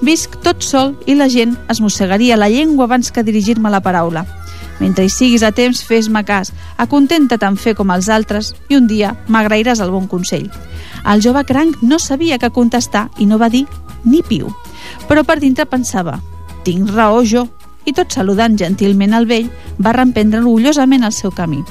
Visc 0.00 0.38
tot 0.42 0.62
sol 0.64 0.94
i 1.06 1.16
la 1.18 1.28
gent 1.28 1.56
es 1.70 1.80
mossegaria 1.84 2.38
la 2.40 2.48
llengua 2.48 2.86
abans 2.88 3.10
que 3.12 3.24
dirigir-me 3.26 3.70
la 3.70 3.82
paraula. 3.84 4.24
Mentre 4.80 5.04
hi 5.06 5.12
siguis 5.12 5.44
a 5.46 5.52
temps, 5.54 5.82
fes-me 5.86 6.24
cas, 6.26 6.52
acontenta't 6.82 7.46
en 7.46 7.56
fer 7.56 7.74
com 7.78 7.92
els 7.94 8.08
altres 8.10 8.52
i 8.68 8.78
un 8.78 8.88
dia 8.90 9.14
m'agrairàs 9.28 9.82
el 9.84 9.92
bon 9.94 10.08
consell. 10.10 10.50
El 11.06 11.22
jove 11.22 11.44
cranc 11.46 11.82
no 11.82 12.00
sabia 12.02 12.38
què 12.38 12.50
contestar 12.50 13.08
i 13.18 13.26
no 13.26 13.38
va 13.38 13.50
dir 13.52 13.66
ni 14.04 14.22
piu. 14.26 14.50
Però 15.08 15.24
per 15.24 15.38
dintre 15.40 15.68
pensava, 15.70 16.18
tinc 16.64 16.90
raó 16.90 17.22
jo, 17.24 17.46
i 17.84 17.92
tot 17.92 18.12
saludant 18.12 18.56
gentilment 18.58 19.14
el 19.14 19.28
vell, 19.28 19.50
va 19.78 19.92
reemprendre 19.92 20.40
orgullosament 20.40 21.04
el 21.04 21.12
seu 21.12 21.30
camí. 21.30 21.62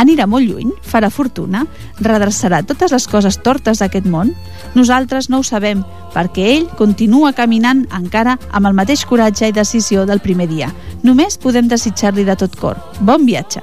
Anirà 0.00 0.26
molt 0.26 0.48
lluny, 0.48 0.72
farà 0.82 1.10
fortuna, 1.10 1.66
redreçarà 2.00 2.62
totes 2.66 2.92
les 2.94 3.06
coses 3.08 3.38
tortes 3.44 3.82
d'aquest 3.82 4.08
món? 4.08 4.32
Nosaltres 4.74 5.28
no 5.30 5.42
ho 5.42 5.46
sabem, 5.46 5.84
perquè 6.14 6.48
ell 6.56 6.68
continua 6.78 7.34
caminant 7.36 7.84
encara 7.92 8.38
amb 8.50 8.70
el 8.70 8.78
mateix 8.78 9.04
coratge 9.06 9.48
i 9.48 9.56
decisió 9.56 10.06
del 10.06 10.24
primer 10.24 10.48
dia. 10.50 10.72
Només 11.02 11.38
podem 11.38 11.68
desitjar-li 11.68 12.24
de 12.24 12.38
tot 12.38 12.58
cor. 12.58 12.80
Bon 13.00 13.26
viatge! 13.26 13.62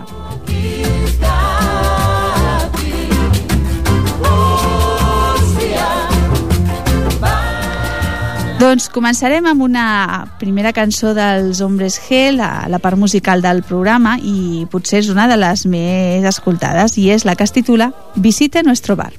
Doncs 8.60 8.90
començarem 8.92 9.46
amb 9.48 9.64
una 9.64 9.84
primera 10.36 10.74
cançó 10.76 11.14
dels 11.16 11.62
Hombres 11.64 11.96
G, 12.04 12.34
la, 12.36 12.66
la 12.68 12.82
part 12.84 13.00
musical 13.00 13.40
del 13.40 13.62
programa, 13.64 14.18
i 14.20 14.66
potser 14.68 15.00
és 15.00 15.08
una 15.14 15.30
de 15.32 15.38
les 15.40 15.64
més 15.64 16.28
escoltades, 16.28 16.98
i 17.00 17.08
és 17.16 17.24
la 17.24 17.38
que 17.40 17.48
es 17.48 17.56
titula 17.56 17.94
Visite 18.20 18.66
nuestro 18.68 19.00
bar. 19.00 19.14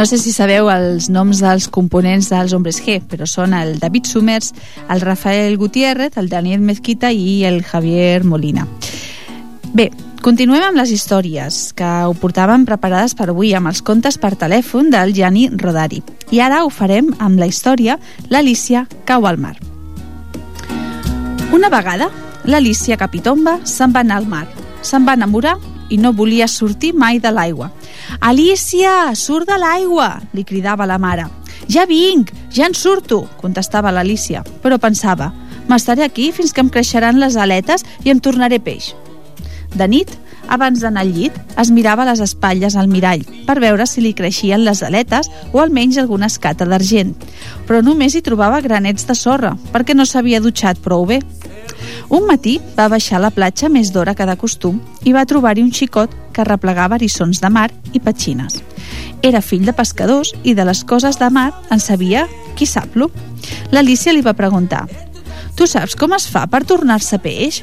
No 0.00 0.06
sé 0.06 0.16
si 0.16 0.30
sabeu 0.32 0.70
els 0.72 1.10
noms 1.12 1.42
dels 1.44 1.66
components 1.68 2.30
dels 2.32 2.54
Hombres 2.56 2.78
G, 2.80 2.94
però 3.04 3.26
són 3.28 3.52
el 3.52 3.74
David 3.82 4.06
Summers, 4.08 4.54
el 4.88 5.02
Rafael 5.02 5.58
Gutiérrez, 5.60 6.14
el 6.16 6.30
Daniel 6.32 6.62
Mezquita 6.64 7.10
i 7.12 7.42
el 7.44 7.58
Javier 7.60 8.24
Molina. 8.24 8.64
Bé, 9.76 9.90
continuem 10.24 10.64
amb 10.70 10.80
les 10.80 10.94
històries 10.96 11.58
que 11.76 11.90
ho 12.08 12.14
portàvem 12.16 12.64
preparades 12.64 13.12
per 13.12 13.26
avui 13.28 13.52
amb 13.52 13.68
els 13.68 13.82
contes 13.84 14.16
per 14.16 14.38
telèfon 14.40 14.88
del 14.88 15.12
Gianni 15.12 15.50
Rodari. 15.52 16.00
I 16.32 16.40
ara 16.46 16.62
ho 16.64 16.72
farem 16.72 17.10
amb 17.18 17.36
la 17.36 17.50
història 17.52 17.98
L'Alicia 18.32 18.86
cau 19.04 19.28
al 19.28 19.36
mar. 19.36 19.58
Una 21.52 21.68
vegada, 21.68 22.08
l'Alicia 22.48 22.96
Capitomba 22.96 23.58
se'n 23.68 23.92
va 23.92 24.00
anar 24.00 24.22
al 24.22 24.32
mar. 24.32 24.46
Se'n 24.80 25.04
va 25.04 25.18
enamorar 25.20 25.58
i 25.90 25.98
no 25.98 26.14
volia 26.16 26.48
sortir 26.48 26.94
mai 26.94 27.20
de 27.20 27.32
l'aigua. 27.34 27.70
Alicia, 28.20 29.12
surt 29.14 29.50
de 29.50 29.58
l'aigua! 29.58 30.14
li 30.32 30.44
cridava 30.44 30.86
la 30.86 30.98
mare. 30.98 31.28
Ja 31.68 31.84
vinc, 31.86 32.32
ja 32.54 32.66
en 32.66 32.74
surto, 32.74 33.26
contestava 33.38 33.92
l'Alicia, 33.92 34.42
però 34.62 34.78
pensava, 34.78 35.30
m'estaré 35.68 36.06
aquí 36.06 36.30
fins 36.32 36.54
que 36.54 36.64
em 36.64 36.70
creixeran 36.72 37.20
les 37.20 37.36
aletes 37.36 37.84
i 38.04 38.10
em 38.10 38.18
tornaré 38.18 38.58
peix. 38.58 38.94
De 39.76 39.86
nit, 39.86 40.10
abans 40.50 40.80
d'anar 40.82 41.04
al 41.04 41.12
llit, 41.14 41.36
es 41.62 41.70
mirava 41.70 42.06
les 42.08 42.20
espatlles 42.24 42.74
al 42.74 42.90
mirall 42.90 43.22
per 43.46 43.60
veure 43.62 43.86
si 43.86 44.02
li 44.02 44.10
creixien 44.18 44.64
les 44.66 44.82
aletes 44.82 45.30
o 45.52 45.60
almenys 45.62 46.00
alguna 46.02 46.26
escata 46.26 46.66
d'argent, 46.66 47.14
però 47.68 47.84
només 47.86 48.16
hi 48.16 48.24
trobava 48.26 48.62
granets 48.64 49.06
de 49.06 49.14
sorra 49.14 49.54
perquè 49.70 49.94
no 49.94 50.06
s'havia 50.06 50.42
dutxat 50.42 50.82
prou 50.82 51.06
bé. 51.06 51.20
Un 52.10 52.26
matí 52.26 52.58
va 52.76 52.88
baixar 52.90 53.18
a 53.18 53.24
la 53.26 53.32
platja 53.34 53.68
més 53.68 53.92
d'hora 53.94 54.14
que 54.18 54.26
de 54.26 54.36
costum 54.40 54.80
i 55.06 55.12
va 55.16 55.26
trobar-hi 55.26 55.62
un 55.62 55.72
xicot 55.74 56.14
que 56.34 56.46
replegava 56.46 56.98
erissons 56.98 57.42
de 57.42 57.50
mar 57.50 57.68
i 57.92 58.00
petxines. 58.00 58.60
Era 59.22 59.42
fill 59.44 59.66
de 59.66 59.76
pescadors 59.76 60.32
i 60.42 60.54
de 60.54 60.64
les 60.64 60.82
coses 60.84 61.18
de 61.20 61.28
mar 61.30 61.50
en 61.70 61.80
sabia 61.80 62.26
qui 62.56 62.66
sap-lo. 62.66 63.10
L'Alicia 63.70 64.12
li 64.12 64.24
va 64.26 64.36
preguntar 64.36 64.86
Tu 65.56 65.66
saps 65.68 65.96
com 65.98 66.14
es 66.16 66.26
fa 66.30 66.46
per 66.48 66.62
tornar-se 66.64 67.18
peix? 67.20 67.60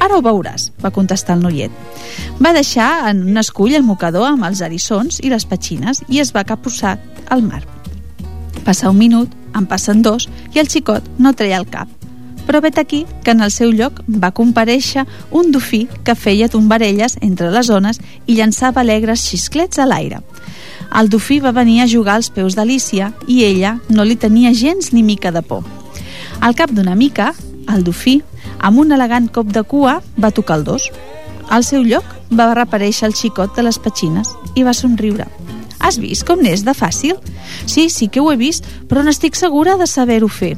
Ara 0.00 0.16
ho 0.16 0.22
veuràs, 0.24 0.70
va 0.80 0.90
contestar 0.90 1.36
el 1.36 1.44
noiet. 1.44 1.72
Va 2.40 2.54
deixar 2.56 3.10
en 3.10 3.20
un 3.28 3.38
escull 3.38 3.76
el 3.76 3.84
mocador 3.84 4.26
amb 4.30 4.48
els 4.48 4.64
erissons 4.64 5.20
i 5.20 5.30
les 5.30 5.44
petxines 5.46 6.02
i 6.08 6.22
es 6.24 6.32
va 6.34 6.46
capbussar 6.48 6.96
al 7.28 7.44
mar. 7.44 7.62
Passa 8.64 8.90
un 8.90 8.98
minut, 8.98 9.36
en 9.54 9.66
passen 9.66 10.02
dos 10.02 10.28
i 10.54 10.62
el 10.62 10.68
xicot 10.72 11.06
no 11.18 11.36
treia 11.36 11.60
el 11.60 11.68
cap. 11.68 11.99
Però 12.50 12.58
vet 12.58 12.80
aquí 12.82 13.04
que 13.22 13.30
en 13.30 13.44
el 13.44 13.52
seu 13.54 13.70
lloc 13.70 14.00
va 14.10 14.32
compareixer 14.34 15.04
un 15.30 15.52
dofí 15.54 15.84
que 16.02 16.16
feia 16.18 16.48
tombarelles 16.50 17.14
entre 17.22 17.46
les 17.54 17.70
ones 17.70 18.00
i 18.26 18.34
llançava 18.34 18.82
alegres 18.82 19.22
xisclets 19.22 19.78
a 19.78 19.86
l'aire. 19.86 20.18
El 20.98 21.12
dofí 21.12 21.38
va 21.38 21.54
venir 21.54 21.78
a 21.84 21.86
jugar 21.86 22.16
als 22.18 22.26
peus 22.34 22.58
d'Alícia 22.58 23.12
i 23.30 23.44
ella 23.46 23.76
no 23.86 24.02
li 24.02 24.18
tenia 24.18 24.50
gens 24.50 24.90
ni 24.90 25.04
mica 25.06 25.30
de 25.30 25.44
por. 25.46 25.62
Al 26.40 26.58
cap 26.58 26.74
d'una 26.74 26.98
mica, 26.98 27.30
el 27.70 27.86
dofí, 27.86 28.18
amb 28.58 28.82
un 28.82 28.90
elegant 28.98 29.30
cop 29.30 29.54
de 29.54 29.62
cua, 29.62 30.00
va 30.18 30.34
tocar 30.34 30.58
el 30.58 30.66
dos. 30.66 30.90
Al 31.54 31.62
seu 31.62 31.86
lloc 31.86 32.02
va 32.34 32.50
reaparèixer 32.50 33.06
el 33.06 33.14
xicot 33.14 33.54
de 33.54 33.62
les 33.62 33.78
petxines 33.78 34.34
i 34.56 34.66
va 34.66 34.74
somriure. 34.74 35.30
Has 35.78 36.02
vist 36.02 36.26
com 36.26 36.42
n'és 36.42 36.66
de 36.66 36.74
fàcil? 36.74 37.14
Sí, 37.66 37.86
sí 37.94 38.10
que 38.10 38.18
ho 38.18 38.32
he 38.34 38.40
vist, 38.40 38.66
però 38.90 39.06
no 39.06 39.14
estic 39.14 39.38
segura 39.38 39.78
de 39.78 39.86
saber-ho 39.86 40.26
fer. 40.26 40.56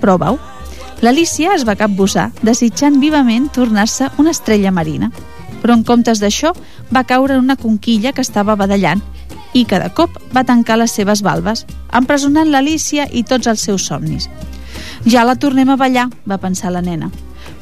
Prova-ho. 0.00 0.56
L'Alícia 1.00 1.52
es 1.54 1.62
va 1.62 1.76
capbussar, 1.78 2.32
desitjant 2.42 2.96
vivament 2.98 3.46
tornar-se 3.54 4.08
una 4.18 4.32
estrella 4.34 4.72
marina. 4.74 5.12
Però 5.62 5.76
en 5.76 5.84
comptes 5.86 6.18
d'això, 6.18 6.50
va 6.90 7.04
caure 7.06 7.36
en 7.36 7.44
una 7.44 7.56
conquilla 7.56 8.10
que 8.12 8.24
estava 8.24 8.56
badallant 8.58 9.02
i 9.54 9.64
cada 9.64 9.92
cop 9.94 10.18
va 10.34 10.44
tancar 10.44 10.76
les 10.80 10.92
seves 10.98 11.22
valves, 11.22 11.64
empresonant 11.94 12.50
l'Alícia 12.50 13.06
i 13.12 13.22
tots 13.22 13.46
els 13.46 13.62
seus 13.62 13.86
somnis. 13.86 14.26
Ja 15.06 15.22
la 15.24 15.38
tornem 15.38 15.70
a 15.70 15.78
ballar, 15.78 16.08
va 16.26 16.42
pensar 16.42 16.74
la 16.74 16.82
nena. 16.82 17.12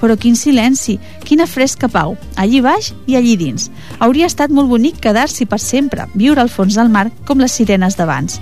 Però 0.00 0.16
quin 0.16 0.34
silenci, 0.36 0.96
quina 1.24 1.46
fresca 1.46 1.88
pau, 1.92 2.16
allí 2.36 2.64
baix 2.64 2.94
i 3.06 3.20
allí 3.20 3.36
dins. 3.36 3.70
Hauria 4.00 4.32
estat 4.32 4.50
molt 4.50 4.72
bonic 4.72 4.98
quedar-s'hi 5.04 5.44
per 5.44 5.60
sempre, 5.60 6.08
viure 6.14 6.40
al 6.40 6.52
fons 6.52 6.74
del 6.74 6.88
mar 6.88 7.10
com 7.28 7.40
les 7.40 7.52
sirenes 7.52 8.00
d'abans. 8.00 8.40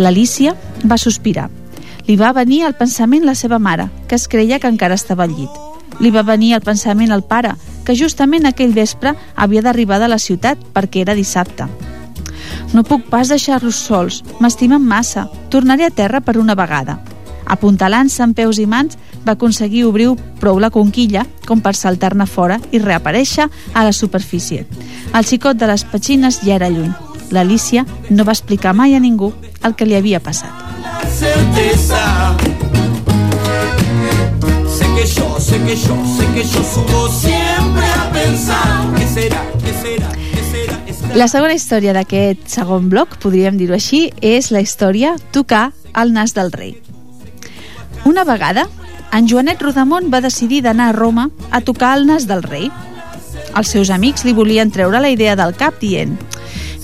L'Alícia 0.00 0.56
va 0.84 0.96
sospirar. 0.96 1.50
Li 2.10 2.16
va 2.18 2.32
venir 2.34 2.64
al 2.66 2.72
pensament 2.74 3.22
la 3.22 3.36
seva 3.38 3.60
mare, 3.62 3.84
que 4.08 4.16
es 4.18 4.24
creia 4.26 4.56
que 4.58 4.66
encara 4.66 4.96
estava 4.98 5.22
al 5.22 5.30
llit. 5.30 5.58
Li 6.02 6.10
va 6.10 6.24
venir 6.26 6.48
al 6.56 6.62
pensament 6.66 7.12
el 7.14 7.20
pare, 7.22 7.52
que 7.86 7.94
justament 7.94 8.48
aquell 8.48 8.72
vespre 8.74 9.12
havia 9.36 9.62
d'arribar 9.62 10.00
de 10.02 10.08
la 10.10 10.18
ciutat 10.18 10.58
perquè 10.74 11.04
era 11.04 11.14
dissabte. 11.14 11.68
No 12.74 12.82
puc 12.82 13.04
pas 13.12 13.30
deixar-los 13.30 13.78
sols, 13.78 14.24
m'estimen 14.42 14.82
massa, 14.82 15.28
tornaré 15.54 15.86
a 15.86 15.92
terra 15.94 16.18
per 16.20 16.34
una 16.40 16.56
vegada. 16.58 16.96
Apuntalant-se 17.46 18.24
amb 18.24 18.34
peus 18.34 18.58
i 18.58 18.66
mans, 18.66 18.98
va 19.22 19.36
aconseguir 19.38 19.84
obrir 19.86 20.08
prou 20.40 20.58
la 20.58 20.72
conquilla 20.74 21.22
com 21.46 21.62
per 21.62 21.76
saltar-ne 21.78 22.26
fora 22.26 22.56
i 22.72 22.80
reaparèixer 22.82 23.46
a 23.46 23.84
la 23.86 23.92
superfície. 23.92 24.66
El 25.14 25.30
xicot 25.30 25.62
de 25.62 25.70
les 25.70 25.86
petxines 25.86 26.40
ja 26.42 26.58
era 26.58 26.72
lluny. 26.74 26.90
L'Alícia 27.30 27.86
no 28.10 28.26
va 28.26 28.34
explicar 28.34 28.74
mai 28.74 28.98
a 28.98 29.04
ningú 29.06 29.30
el 29.62 29.78
que 29.78 29.86
li 29.86 29.94
havia 29.94 30.18
passat. 30.18 30.59
Certeza 31.06 32.36
Sé 34.68 34.86
que 34.96 35.06
yo, 35.06 35.40
sé 35.40 35.58
que 35.58 35.76
yo, 35.76 35.96
sé 36.16 36.26
que 36.34 36.44
yo 36.44 36.62
subo 36.62 37.08
siempre 37.08 37.86
a 37.86 38.10
pensar 38.12 38.94
¿Qué 38.96 39.06
será, 39.06 39.42
qué 39.64 39.72
será? 39.82 40.20
La 41.14 41.26
segona 41.26 41.56
història 41.58 41.90
d'aquest 41.90 42.44
segon 42.52 42.86
bloc, 42.86 43.16
podríem 43.18 43.56
dir-ho 43.58 43.74
així, 43.74 44.12
és 44.22 44.52
la 44.54 44.60
història 44.62 45.16
Tocar 45.34 45.72
al 45.92 46.12
nas 46.14 46.36
del 46.36 46.52
rei. 46.54 46.76
Una 48.06 48.22
vegada, 48.22 48.68
en 49.10 49.26
Joanet 49.26 49.58
Rodamont 49.58 50.06
va 50.12 50.20
decidir 50.22 50.60
d'anar 50.62 50.92
a 50.92 50.94
Roma 50.94 51.26
a 51.50 51.60
tocar 51.66 51.96
el 51.98 52.06
nas 52.06 52.28
del 52.30 52.44
rei. 52.46 52.70
Els 53.58 53.74
seus 53.74 53.90
amics 53.90 54.22
li 54.22 54.36
volien 54.38 54.70
treure 54.70 55.02
la 55.02 55.10
idea 55.10 55.34
del 55.34 55.56
cap 55.58 55.82
dient 55.82 56.14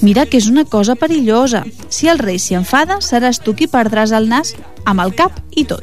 Mira 0.06 0.22
que 0.30 0.38
és 0.38 0.46
una 0.46 0.62
cosa 0.64 0.94
perillosa. 0.94 1.64
Si 1.90 2.06
el 2.06 2.20
rei 2.22 2.36
s'hi 2.38 2.54
enfada, 2.54 3.00
seràs 3.02 3.40
tu 3.42 3.56
qui 3.58 3.66
perdràs 3.66 4.12
el 4.14 4.28
nas 4.30 4.52
amb 4.86 5.02
el 5.02 5.10
cap 5.18 5.40
i 5.50 5.64
tot. 5.66 5.82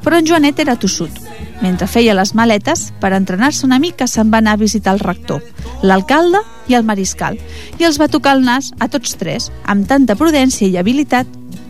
Però 0.00 0.16
en 0.16 0.24
Joanet 0.24 0.62
era 0.64 0.78
tossut. 0.80 1.12
Mentre 1.60 1.84
feia 1.84 2.16
les 2.16 2.32
maletes, 2.32 2.86
per 3.02 3.12
entrenar-se 3.12 3.66
una 3.68 3.78
mica 3.82 4.08
se'n 4.08 4.32
va 4.32 4.40
anar 4.40 4.56
a 4.56 4.62
visitar 4.64 4.96
el 4.96 5.04
rector, 5.04 5.44
l'alcalde 5.82 6.40
i 6.72 6.78
el 6.78 6.88
mariscal, 6.88 7.36
i 7.76 7.84
els 7.84 8.00
va 8.00 8.08
tocar 8.08 8.38
el 8.38 8.44
nas 8.48 8.72
a 8.80 8.88
tots 8.88 9.12
tres, 9.20 9.50
amb 9.68 9.84
tanta 9.92 10.16
prudència 10.16 10.68
i 10.68 10.80
habilitat 10.80 11.28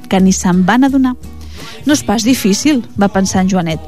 que 0.08 0.22
ni 0.22 0.32
se'n 0.32 0.62
van 0.70 0.86
adonar. 0.86 1.16
No 1.84 1.92
és 1.92 2.02
pas 2.04 2.24
difícil, 2.24 2.82
va 3.00 3.12
pensar 3.12 3.42
en 3.44 3.50
Joanet. 3.52 3.80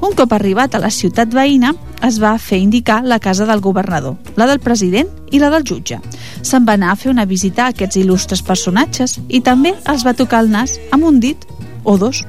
Un 0.00 0.14
cop 0.16 0.32
arribat 0.32 0.74
a 0.74 0.80
la 0.80 0.90
ciutat 0.90 1.32
veïna, 1.34 1.74
es 2.02 2.18
va 2.22 2.32
fer 2.38 2.58
indicar 2.62 3.02
la 3.04 3.20
casa 3.20 3.46
del 3.46 3.60
governador, 3.60 4.16
la 4.36 4.46
del 4.48 4.60
president 4.60 5.10
i 5.30 5.38
la 5.38 5.50
del 5.52 5.66
jutge. 5.68 6.00
Se'n 6.42 6.64
va 6.68 6.78
anar 6.78 6.92
a 6.92 6.96
fer 6.98 7.12
una 7.12 7.26
visita 7.28 7.66
a 7.66 7.74
aquests 7.74 8.00
il·lustres 8.00 8.42
personatges 8.42 9.18
i 9.28 9.40
també 9.40 9.74
els 9.88 10.06
va 10.06 10.16
tocar 10.16 10.42
el 10.42 10.50
nas 10.50 10.78
amb 10.90 11.04
un 11.04 11.20
dit 11.20 11.46
o 11.84 11.98
dos. 11.98 12.24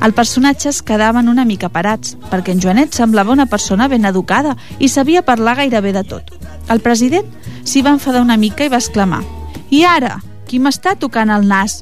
Els 0.00 0.14
personatges 0.14 0.82
quedaven 0.82 1.28
una 1.28 1.44
mica 1.44 1.68
parats, 1.68 2.16
perquè 2.30 2.54
en 2.54 2.60
Joanet 2.62 2.94
semblava 2.94 3.32
una 3.32 3.46
persona 3.46 3.88
ben 3.88 4.04
educada 4.04 4.56
i 4.78 4.88
sabia 4.88 5.24
parlar 5.26 5.56
gairebé 5.60 5.92
de 5.96 6.04
tot. 6.04 6.34
El 6.68 6.80
president 6.80 7.26
s'hi 7.64 7.82
va 7.82 7.96
enfadar 7.96 8.22
una 8.22 8.36
mica 8.36 8.64
i 8.64 8.72
va 8.72 8.80
exclamar 8.80 9.22
«I 9.70 9.84
ara? 9.84 10.18
Qui 10.50 10.58
m'està 10.58 10.96
tocant 10.98 11.30
el 11.30 11.46
nas? 11.46 11.80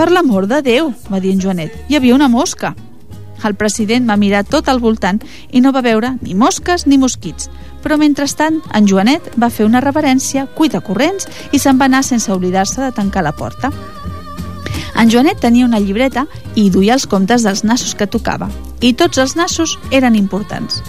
Per 0.00 0.06
l'amor 0.08 0.46
de 0.48 0.62
Déu, 0.64 0.86
va 1.12 1.18
dir 1.20 1.34
en 1.34 1.40
Joanet, 1.44 1.74
hi 1.92 1.96
havia 1.98 2.14
una 2.14 2.30
mosca. 2.32 2.70
El 3.44 3.52
president 3.60 4.06
va 4.08 4.14
mirar 4.16 4.46
tot 4.48 4.70
al 4.72 4.78
voltant 4.80 5.18
i 5.52 5.60
no 5.60 5.74
va 5.76 5.82
veure 5.84 6.14
ni 6.22 6.32
mosques 6.32 6.86
ni 6.86 6.96
mosquits. 6.96 7.50
Però 7.84 7.98
mentrestant, 8.00 8.56
en 8.72 8.88
Joanet 8.88 9.28
va 9.36 9.50
fer 9.52 9.66
una 9.68 9.82
reverència, 9.84 10.46
cuita 10.56 10.80
corrents 10.80 11.28
i 11.52 11.60
se'n 11.60 11.76
va 11.76 11.90
anar 11.92 12.00
sense 12.08 12.32
oblidar-se 12.32 12.80
de 12.80 12.88
tancar 12.96 13.26
la 13.28 13.34
porta. 13.36 13.68
En 14.96 15.12
Joanet 15.12 15.44
tenia 15.44 15.68
una 15.68 15.82
llibreta 15.84 16.24
i 16.56 16.70
duia 16.72 16.96
els 16.96 17.04
comptes 17.04 17.44
dels 17.44 17.60
nassos 17.68 17.92
que 17.92 18.08
tocava 18.08 18.48
i 18.80 18.94
tots 18.96 19.20
els 19.20 19.36
nassos 19.36 19.76
eren 19.92 20.16
importants. 20.16 20.80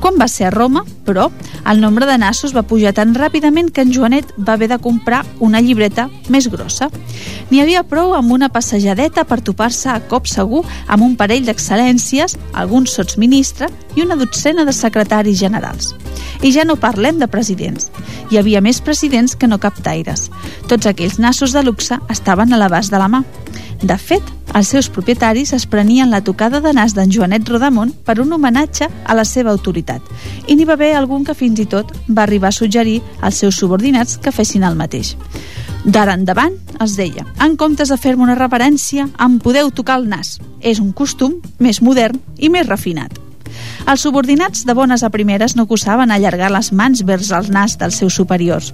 Quan 0.00 0.18
va 0.20 0.28
ser 0.28 0.46
a 0.46 0.50
Roma, 0.50 0.84
però, 1.06 1.30
el 1.70 1.80
nombre 1.80 2.06
de 2.06 2.18
nassos 2.18 2.52
va 2.54 2.66
pujar 2.68 2.92
tan 2.94 3.14
ràpidament 3.16 3.70
que 3.72 3.80
en 3.82 3.92
Joanet 3.94 4.34
va 4.36 4.54
haver 4.54 4.68
de 4.68 4.78
comprar 4.82 5.22
una 5.40 5.62
llibreta 5.64 6.08
més 6.28 6.50
grossa. 6.52 6.90
N'hi 7.50 7.62
havia 7.62 7.84
prou 7.88 8.12
amb 8.14 8.34
una 8.34 8.50
passejadeta 8.52 9.24
per 9.24 9.40
topar-se 9.40 9.88
a 9.90 10.00
cop 10.10 10.28
segur 10.28 10.64
amb 10.86 11.06
un 11.06 11.16
parell 11.16 11.46
d'excel·lències, 11.48 12.36
alguns 12.52 12.92
sotsministre 12.98 13.70
i 13.96 14.04
una 14.04 14.18
dotzena 14.20 14.66
de 14.68 14.74
secretaris 14.76 15.40
generals. 15.40 15.94
I 16.42 16.52
ja 16.52 16.66
no 16.68 16.76
parlem 16.76 17.18
de 17.22 17.30
presidents. 17.30 17.88
Hi 18.30 18.38
havia 18.38 18.60
més 18.60 18.82
presidents 18.82 19.36
que 19.36 19.48
no 19.48 19.58
captaires. 19.62 20.28
Tots 20.68 20.86
aquells 20.86 21.18
nassos 21.22 21.56
de 21.56 21.62
luxe 21.64 21.98
estaven 22.12 22.52
a 22.52 22.60
l'abast 22.60 22.92
de 22.92 23.00
la 23.00 23.08
mà. 23.08 23.24
De 23.82 23.96
fet, 24.00 24.22
els 24.56 24.68
seus 24.72 24.88
propietaris 24.88 25.52
es 25.52 25.66
prenien 25.68 26.10
la 26.10 26.22
tocada 26.24 26.60
de 26.64 26.72
nas 26.72 26.94
d'en 26.96 27.12
Joanet 27.12 27.48
Rodamont 27.48 27.92
per 28.06 28.20
un 28.20 28.32
homenatge 28.32 28.88
a 29.04 29.14
la 29.14 29.24
seva 29.24 29.52
autoritat 29.52 29.85
i 30.46 30.56
n'hi 30.56 30.66
va 30.66 30.74
haver 30.74 30.94
algun 30.96 31.24
que 31.24 31.34
fins 31.34 31.60
i 31.62 31.66
tot 31.70 31.92
va 32.08 32.24
arribar 32.24 32.48
a 32.48 32.56
suggerir 32.58 33.00
als 33.20 33.42
seus 33.42 33.58
subordinats 33.60 34.18
que 34.22 34.34
fessin 34.34 34.64
el 34.66 34.78
mateix. 34.78 35.14
D'ara 35.84 36.16
endavant, 36.18 36.56
els 36.82 36.96
deia, 36.98 37.26
en 37.44 37.54
comptes 37.56 37.92
de 37.92 37.98
fer-me 38.00 38.26
una 38.26 38.34
reverència, 38.38 39.06
em 39.22 39.38
podeu 39.38 39.70
tocar 39.70 40.00
el 40.00 40.08
nas. 40.10 40.40
És 40.60 40.80
un 40.82 40.90
costum 40.92 41.38
més 41.62 41.82
modern 41.82 42.18
i 42.38 42.50
més 42.50 42.66
refinat. 42.66 43.25
Els 43.86 44.02
subordinats 44.02 44.64
de 44.66 44.74
bones 44.74 45.04
a 45.06 45.10
primeres 45.14 45.54
no 45.54 45.64
gosaven 45.70 46.10
allargar 46.10 46.48
les 46.50 46.72
mans 46.74 47.04
vers 47.06 47.28
el 47.30 47.52
nas 47.54 47.76
dels 47.78 48.00
seus 48.00 48.16
superiors. 48.18 48.72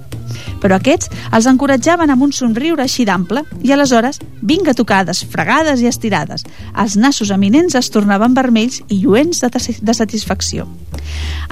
Però 0.63 0.79
aquests 0.79 1.11
els 1.37 1.45
encoratjaven 1.51 2.09
amb 2.09 2.25
un 2.25 2.31
somriure 2.33 2.81
així 2.81 3.05
d'ample 3.05 3.43
i 3.61 3.73
aleshores 3.75 4.17
vinga 4.41 4.73
tocades, 4.73 5.21
fregades 5.29 5.83
i 5.83 5.89
estirades. 5.91 6.47
Els 6.73 6.97
nassos 6.97 7.29
eminents 7.35 7.77
es 7.77 7.91
tornaven 7.93 8.33
vermells 8.33 8.81
i 8.87 9.03
lluents 9.03 9.43
de, 9.45 9.51
de 9.53 9.93
satisfacció. 9.93 10.65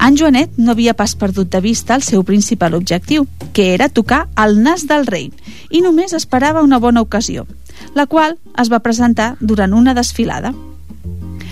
En 0.02 0.18
Joanet 0.18 0.58
no 0.58 0.74
havia 0.74 0.98
pas 0.98 1.14
perdut 1.14 1.54
de 1.54 1.62
vista 1.62 1.94
el 1.94 2.02
seu 2.02 2.26
principal 2.26 2.74
objectiu, 2.74 3.28
que 3.54 3.76
era 3.76 3.90
tocar 3.90 4.26
el 4.42 4.58
nas 4.64 4.88
del 4.90 5.06
rei, 5.06 5.30
i 5.70 5.86
només 5.86 6.18
esperava 6.18 6.66
una 6.66 6.82
bona 6.82 7.06
ocasió, 7.06 7.46
la 7.94 8.08
qual 8.08 8.40
es 8.58 8.74
va 8.74 8.82
presentar 8.82 9.36
durant 9.40 9.78
una 9.78 9.94
desfilada. 9.94 10.56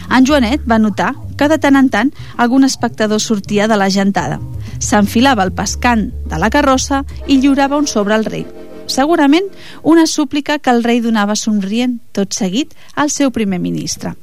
En 0.10 0.26
Joanet 0.26 0.64
va 0.70 0.80
notar 0.80 1.14
que 1.38 1.48
de 1.48 1.58
tant 1.62 1.78
en 1.80 1.90
tant 1.90 2.10
algun 2.38 2.66
espectador 2.68 3.22
sortia 3.22 3.68
de 3.68 3.78
la 3.78 3.90
gentada. 3.90 4.40
S'enfilava 4.80 5.46
el 5.46 5.54
pescant 5.54 6.10
de 6.32 6.40
la 6.42 6.50
carrossa 6.50 7.04
i 7.28 7.38
lliurava 7.38 7.78
un 7.78 7.88
sobre 7.88 8.16
al 8.16 8.26
rei. 8.26 8.46
Segurament 8.90 9.46
una 9.84 10.08
súplica 10.08 10.58
que 10.58 10.72
el 10.74 10.84
rei 10.84 11.00
donava 11.00 11.36
somrient, 11.38 12.00
tot 12.12 12.34
seguit, 12.34 12.74
al 12.96 13.12
seu 13.14 13.30
primer 13.30 13.60
ministre. 13.62 14.16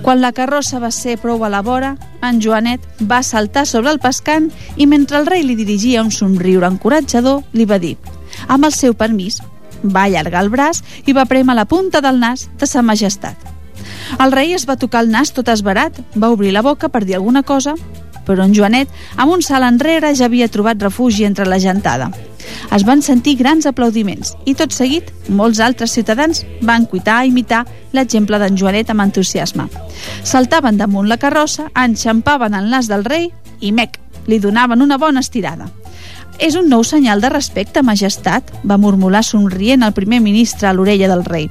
Quan 0.00 0.22
la 0.22 0.30
carrossa 0.32 0.78
va 0.78 0.92
ser 0.94 1.18
prou 1.18 1.42
a 1.42 1.50
la 1.50 1.62
vora, 1.66 1.96
en 2.22 2.38
Joanet 2.40 2.86
va 3.02 3.24
saltar 3.26 3.66
sobre 3.66 3.90
el 3.90 3.98
pescant 3.98 4.52
i 4.76 4.86
mentre 4.86 5.18
el 5.18 5.26
rei 5.26 5.42
li 5.42 5.58
dirigia 5.58 6.06
un 6.06 6.14
somriure 6.14 6.70
encoratjador, 6.70 7.42
li 7.52 7.66
va 7.66 7.82
dir 7.82 7.96
amb 8.48 8.64
el 8.64 8.72
seu 8.72 8.94
permís, 8.94 9.42
va 9.82 10.06
allargar 10.06 10.44
el 10.44 10.52
braç 10.54 10.82
i 11.06 11.12
va 11.12 11.26
prémer 11.26 11.58
la 11.58 11.66
punta 11.66 12.00
del 12.00 12.22
nas 12.22 12.48
de 12.58 12.70
sa 12.70 12.82
majestat. 12.82 13.36
El 14.20 14.32
rei 14.32 14.52
es 14.52 14.66
va 14.68 14.76
tocar 14.76 15.02
el 15.04 15.10
nas 15.10 15.32
tot 15.32 15.48
esbarat, 15.48 15.98
va 16.16 16.30
obrir 16.30 16.52
la 16.52 16.62
boca 16.62 16.88
per 16.88 17.04
dir 17.04 17.16
alguna 17.16 17.42
cosa, 17.42 17.74
però 18.26 18.44
en 18.44 18.54
Joanet, 18.54 18.90
amb 19.16 19.32
un 19.32 19.42
salt 19.42 19.66
enrere, 19.66 20.12
ja 20.14 20.28
havia 20.28 20.50
trobat 20.52 20.82
refugi 20.82 21.24
entre 21.26 21.46
la 21.48 21.58
gentada. 21.60 22.10
Es 22.74 22.84
van 22.86 23.02
sentir 23.02 23.36
grans 23.38 23.66
aplaudiments 23.66 24.34
i 24.46 24.54
tot 24.58 24.74
seguit 24.74 25.10
molts 25.28 25.60
altres 25.60 25.94
ciutadans 25.94 26.44
van 26.62 26.86
cuitar 26.90 27.20
a 27.20 27.26
imitar 27.26 27.64
l'exemple 27.92 28.38
d'en 28.38 28.58
Joanet 28.58 28.90
amb 28.90 29.04
entusiasme. 29.06 29.68
Saltaven 30.22 30.78
damunt 30.80 31.08
la 31.08 31.20
carrossa, 31.22 31.68
enxampaven 31.74 32.54
el 32.58 32.70
nas 32.70 32.90
del 32.90 33.04
rei 33.04 33.30
i 33.60 33.72
mec, 33.72 33.98
li 34.26 34.38
donaven 34.42 34.82
una 34.82 34.98
bona 34.98 35.22
estirada. 35.22 35.70
És 36.38 36.56
un 36.56 36.68
nou 36.68 36.82
senyal 36.84 37.20
de 37.20 37.28
respecte, 37.30 37.82
majestat, 37.82 38.48
va 38.64 38.78
murmurar 38.80 39.22
somrient 39.22 39.82
el 39.82 39.92
primer 39.92 40.20
ministre 40.20 40.68
a 40.68 40.72
l'orella 40.72 41.10
del 41.10 41.24
rei. 41.24 41.48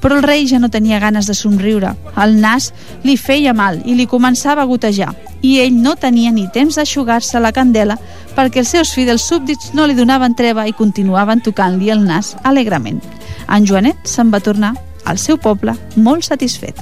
Però 0.00 0.16
el 0.16 0.22
rei 0.22 0.46
ja 0.48 0.58
no 0.58 0.70
tenia 0.70 1.00
ganes 1.00 1.26
de 1.26 1.34
somriure. 1.34 1.94
El 2.16 2.38
nas 2.40 2.70
li 3.04 3.16
feia 3.16 3.52
mal 3.54 3.82
i 3.84 3.96
li 3.98 4.06
començava 4.06 4.62
a 4.62 4.70
gotejar 4.70 5.12
i 5.42 5.58
ell 5.60 5.76
no 5.82 5.96
tenia 5.96 6.32
ni 6.32 6.46
temps 6.52 6.76
d'aixugar-se 6.76 7.40
la 7.40 7.52
candela 7.52 7.96
perquè 8.36 8.62
els 8.62 8.72
seus 8.76 8.92
fidels 8.94 9.24
súbdits 9.26 9.72
no 9.74 9.86
li 9.86 9.96
donaven 9.96 10.36
treva 10.36 10.66
i 10.68 10.76
continuaven 10.76 11.40
tocant-li 11.44 11.90
el 11.90 12.04
nas 12.04 12.36
alegrement. 12.42 13.00
En 13.48 13.66
Joanet 13.66 14.04
se'n 14.04 14.30
va 14.32 14.44
tornar 14.44 14.74
al 15.04 15.18
seu 15.18 15.40
poble 15.40 15.76
molt 15.96 16.28
satisfet. 16.28 16.78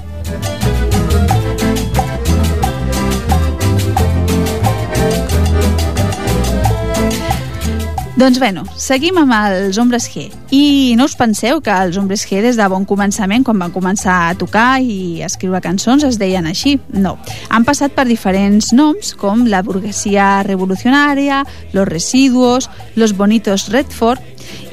Doncs 8.19 8.41
bueno, 8.43 8.65
seguim 8.75 9.15
amb 9.21 9.31
els 9.31 9.77
Hombres 9.79 10.09
G. 10.11 10.25
I 10.51 10.97
no 10.99 11.05
us 11.07 11.13
penseu 11.15 11.61
que 11.63 11.71
els 11.71 11.95
Hombres 12.01 12.25
G 12.27 12.41
des 12.43 12.57
de 12.59 12.65
bon 12.67 12.83
començament, 12.83 13.45
quan 13.47 13.61
van 13.63 13.71
començar 13.71 14.17
a 14.25 14.33
tocar 14.35 14.81
i 14.83 15.23
a 15.23 15.29
escriure 15.31 15.61
cançons, 15.63 16.03
es 16.03 16.19
deien 16.19 16.49
així. 16.51 16.81
No. 16.91 17.15
Han 17.55 17.63
passat 17.69 17.95
per 17.95 18.09
diferents 18.09 18.73
noms, 18.75 19.13
com 19.15 19.47
la 19.47 19.63
burguesia 19.63 20.43
revolucionària, 20.49 21.45
los 21.79 21.87
residuos, 21.87 22.67
los 22.97 23.15
bonitos 23.15 23.69
Redford, 23.71 24.19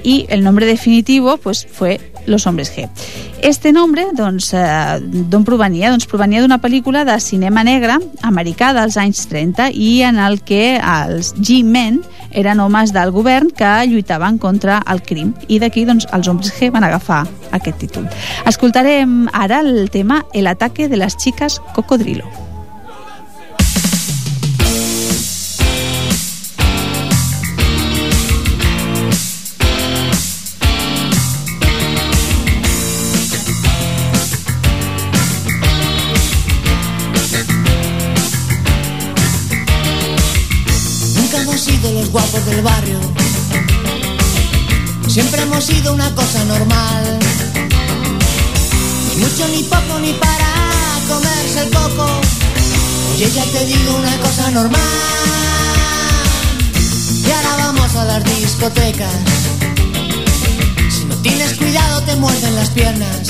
y 0.03 0.25
el 0.29 0.43
nombre 0.43 0.65
definitivo 0.65 1.37
pues 1.37 1.67
fue 1.71 1.99
Los 2.25 2.47
Hombres 2.47 2.71
G. 2.75 2.87
Este 3.41 3.71
nombre, 3.71 4.07
doncs, 4.13 4.53
eh, 4.53 4.99
d'on 5.01 5.43
provenia? 5.45 5.89
Doncs 5.89 6.07
provenia 6.07 6.41
d'una 6.41 6.61
pel·lícula 6.61 7.05
de 7.05 7.19
cinema 7.19 7.63
negre 7.63 7.99
americà 8.21 8.73
dels 8.73 8.97
anys 8.97 9.25
30 9.29 9.69
i 9.73 10.01
en 10.07 10.19
el 10.19 10.41
que 10.41 10.77
els 10.79 11.33
G-Men 11.37 12.01
eren 12.31 12.59
homes 12.59 12.91
del 12.93 13.11
govern 13.15 13.51
que 13.51 13.73
lluitaven 13.87 14.37
contra 14.37 14.81
el 14.91 15.01
crim 15.01 15.33
i 15.47 15.59
d'aquí 15.59 15.85
doncs, 15.85 16.07
els 16.11 16.27
homes 16.27 16.51
G 16.55 16.71
van 16.73 16.83
agafar 16.83 17.25
aquest 17.51 17.79
títol. 17.79 18.09
Escoltarem 18.45 19.29
ara 19.33 19.61
el 19.61 19.89
tema 19.89 20.25
El 20.33 20.47
ataque 20.47 20.89
de 20.89 20.97
las 20.97 21.17
chicas 21.17 21.61
cocodrilo. 21.73 22.44
Guapos 42.15 42.45
del 42.45 42.61
barrio. 42.61 42.97
Siempre 45.05 45.41
hemos 45.41 45.65
sido 45.65 45.91
una 45.91 46.15
cosa 46.15 46.45
normal. 46.45 47.19
Ni 49.09 49.15
mucho, 49.21 49.45
ni 49.49 49.63
poco, 49.63 49.99
ni 49.99 50.13
para 50.13 50.49
comerse 51.09 51.63
el 51.63 51.69
coco. 51.71 52.07
Oye, 53.11 53.29
ya 53.35 53.43
te 53.43 53.65
digo 53.65 53.97
una 53.97 54.17
cosa 54.19 54.49
normal. 54.51 54.79
Y 57.27 57.31
ahora 57.31 57.55
vamos 57.65 57.93
a 57.97 58.05
las 58.05 58.23
discotecas. 58.23 59.11
Si 60.89 61.03
no 61.03 61.15
tienes 61.17 61.53
cuidado, 61.55 62.01
te 62.03 62.15
muerden 62.15 62.55
las 62.55 62.69
piernas. 62.69 63.27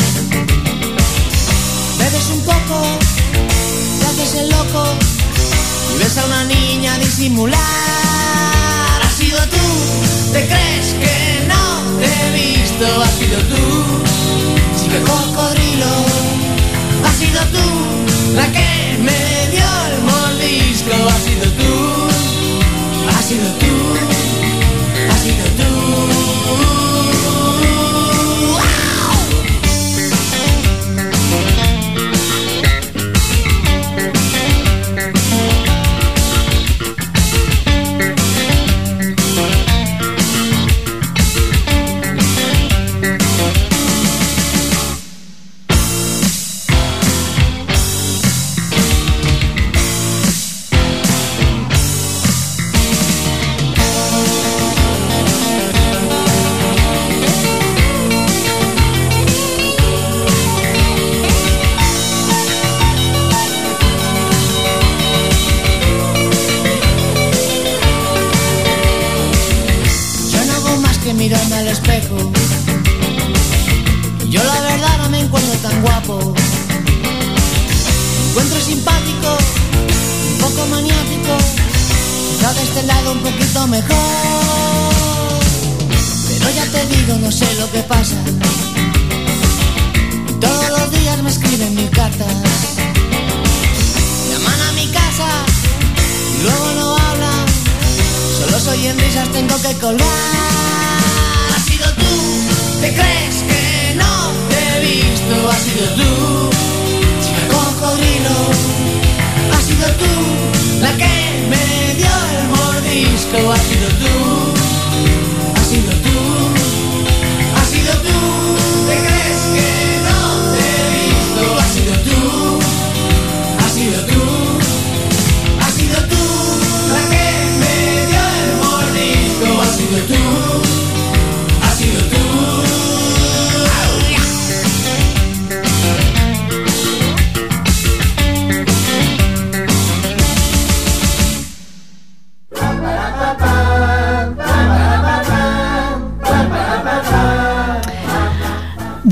Bebes 1.97 2.27
un 2.35 2.41
poco, 2.41 2.77
te 3.99 4.05
haces 4.05 4.41
el 4.41 4.49
loco 4.51 4.83
y 5.95 6.03
ves 6.03 6.17
a 6.19 6.25
una 6.25 6.43
niña 6.43 6.99
disimular 6.99 7.94
sido 9.35 9.47
tú, 9.49 10.33
te 10.33 10.47
crees 10.47 10.93
que 10.93 11.45
no 11.47 11.99
te 11.99 12.05
he 12.05 12.31
visto, 12.31 12.85
ha 13.01 13.07
sido 13.07 13.37
tú, 13.39 13.63
chica 14.79 14.99
cocodrilo, 14.99 15.93
ha 17.03 17.11
sido 17.11 17.41
tú, 17.51 18.35
la 18.35 18.51
que 18.51 18.97
me 18.99 19.49
dio 19.51 19.67
el 19.91 20.01
molisco, 20.03 20.91
ha 21.09 21.19
sido 21.19 21.45
tú, 21.59 21.73
ha 23.09 23.21
sido 23.21 23.47
tú, 23.59 23.73
ha 25.09 25.17
sido 25.17 25.45
tú. 25.57 25.85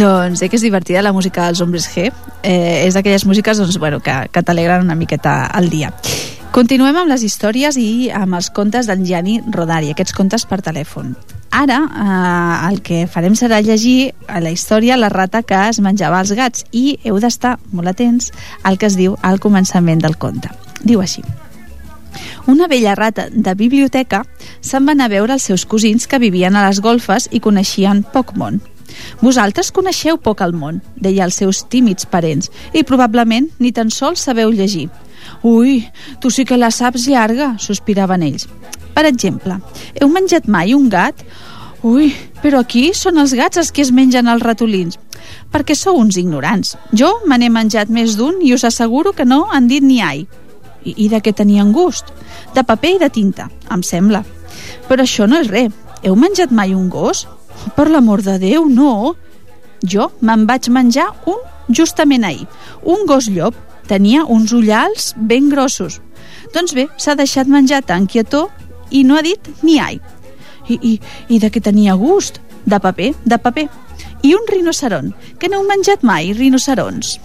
Doncs 0.03 0.41
sé 0.41 0.49
que 0.51 0.57
és 0.59 0.63
divertida 0.65 1.01
la 1.01 1.13
música 1.15 1.45
dels 1.47 1.61
Hombres 1.63 1.85
G. 1.87 2.09
Eh, 2.43 2.83
és 2.83 2.95
d'aquelles 2.95 3.23
músiques 3.23 3.55
doncs, 3.55 3.77
bueno, 3.79 4.01
que, 4.03 4.11
que 4.35 4.41
t'alegren 4.43 4.83
una 4.83 4.97
miqueta 4.99 5.45
al 5.47 5.69
dia. 5.71 5.93
Continuem 6.51 6.97
amb 6.99 7.09
les 7.13 7.23
històries 7.23 7.77
i 7.79 8.09
amb 8.11 8.35
els 8.35 8.49
contes 8.51 8.89
d'en 8.89 9.05
Gianni 9.07 9.37
Rodari, 9.47 9.93
aquests 9.93 10.13
contes 10.17 10.43
per 10.49 10.59
telèfon. 10.61 11.15
ara 11.53 11.77
eh, 11.85 12.71
el 12.71 12.81
que 12.81 13.05
farem 13.07 13.35
serà 13.37 13.61
llegir 13.61 14.11
a 14.27 14.41
la 14.41 14.51
història 14.51 14.97
la 14.97 15.09
rata 15.09 15.43
que 15.43 15.55
es 15.69 15.79
menjava 15.79 16.19
els 16.19 16.33
gats 16.33 16.65
i 16.71 16.97
heu 17.03 17.19
d'estar 17.19 17.59
molt 17.71 17.87
atents 17.87 18.31
al 18.63 18.77
que 18.77 18.87
es 18.87 18.97
diu 18.97 19.15
al 19.21 19.39
començament 19.39 20.01
del 20.01 20.17
conte. 20.17 20.49
Diu 20.83 20.99
així. 20.99 21.23
Una 22.47 22.67
vella 22.67 22.95
rata 22.95 23.29
de 23.29 23.55
biblioteca 23.55 24.25
se'n 24.59 24.85
va 24.85 24.97
anar 24.97 25.05
a 25.05 25.15
veure 25.15 25.33
els 25.33 25.43
seus 25.43 25.65
cosins 25.65 26.07
que 26.07 26.19
vivien 26.19 26.55
a 26.55 26.67
les 26.67 26.81
golfes 26.81 27.29
i 27.31 27.39
coneixien 27.39 28.03
poc 28.03 28.35
món. 28.35 28.59
Vosaltres 29.21 29.71
coneixeu 29.71 30.17
poc 30.17 30.41
el 30.45 30.53
món, 30.53 30.81
deia 30.95 31.23
als 31.25 31.39
seus 31.41 31.63
tímids 31.69 32.05
parents, 32.09 32.51
i 32.73 32.83
probablement 32.83 33.49
ni 33.59 33.71
tan 33.71 33.91
sols 33.91 34.23
sabeu 34.25 34.51
llegir. 34.51 34.89
Ui, 35.43 35.81
tu 36.19 36.31
sí 36.31 36.45
que 36.45 36.57
la 36.57 36.71
saps 36.71 37.07
llarga, 37.07 37.53
sospiraven 37.59 38.23
ells. 38.23 38.47
Per 38.93 39.05
exemple, 39.09 39.57
heu 39.99 40.09
menjat 40.11 40.47
mai 40.47 40.73
un 40.77 40.89
gat? 40.89 41.23
Ui, 41.83 42.13
però 42.39 42.61
aquí 42.63 42.91
són 42.95 43.17
els 43.19 43.33
gats 43.35 43.59
els 43.59 43.71
que 43.75 43.83
es 43.83 43.91
mengen 43.91 44.29
els 44.31 44.43
ratolins. 44.43 44.99
Perquè 45.51 45.75
sou 45.75 45.97
uns 45.99 46.17
ignorants. 46.19 46.77
Jo 46.95 47.09
me 47.27 47.37
n'he 47.39 47.49
menjat 47.51 47.91
més 47.91 48.15
d'un 48.19 48.39
i 48.43 48.53
us 48.55 48.63
asseguro 48.63 49.11
que 49.11 49.25
no 49.25 49.47
han 49.51 49.67
dit 49.67 49.83
ni 49.83 49.99
ai. 50.01 50.23
I, 50.83 50.93
I 51.05 51.09
de 51.11 51.19
què 51.23 51.33
tenien 51.35 51.73
gust? 51.75 52.11
De 52.55 52.63
paper 52.63 52.95
i 52.95 53.01
de 53.01 53.09
tinta, 53.11 53.49
em 53.71 53.83
sembla. 53.83 54.23
Però 54.87 55.03
això 55.03 55.27
no 55.27 55.39
és 55.41 55.51
res. 55.51 55.75
Heu 56.03 56.15
menjat 56.19 56.51
mai 56.51 56.73
un 56.75 56.89
gos? 56.91 57.25
Per 57.75 57.89
l'amor 57.89 58.23
de 58.25 58.37
Déu, 58.41 58.67
no. 58.69 59.15
Jo 59.83 60.11
me'n 60.21 60.45
vaig 60.47 60.69
menjar 60.71 61.09
un 61.27 61.41
justament 61.69 62.23
ahir. 62.23 62.47
Un 62.83 63.05
gos 63.07 63.29
llop. 63.29 63.55
Tenia 63.87 64.23
uns 64.23 64.53
ullals 64.55 65.11
ben 65.17 65.49
grossos. 65.51 65.99
Doncs 66.53 66.71
bé, 66.77 66.87
s'ha 66.97 67.17
deixat 67.19 67.49
menjar 67.51 67.81
tan 67.83 68.05
quietó 68.07 68.47
i 68.89 69.03
no 69.03 69.17
ha 69.17 69.23
dit 69.25 69.49
ni 69.61 69.79
ai. 69.79 69.99
I, 70.69 70.77
i, 70.79 70.93
i 71.27 71.39
de 71.43 71.49
què 71.51 71.59
tenia 71.59 71.97
gust? 71.99 72.39
De 72.63 72.79
paper, 72.79 73.11
de 73.27 73.39
paper. 73.43 73.67
I 74.23 74.31
un 74.37 74.47
rinoceron, 74.47 75.11
que 75.39 75.49
no 75.51 75.59
heu 75.59 75.67
menjat 75.67 76.05
mai, 76.07 76.31
rinocerons. 76.37 77.17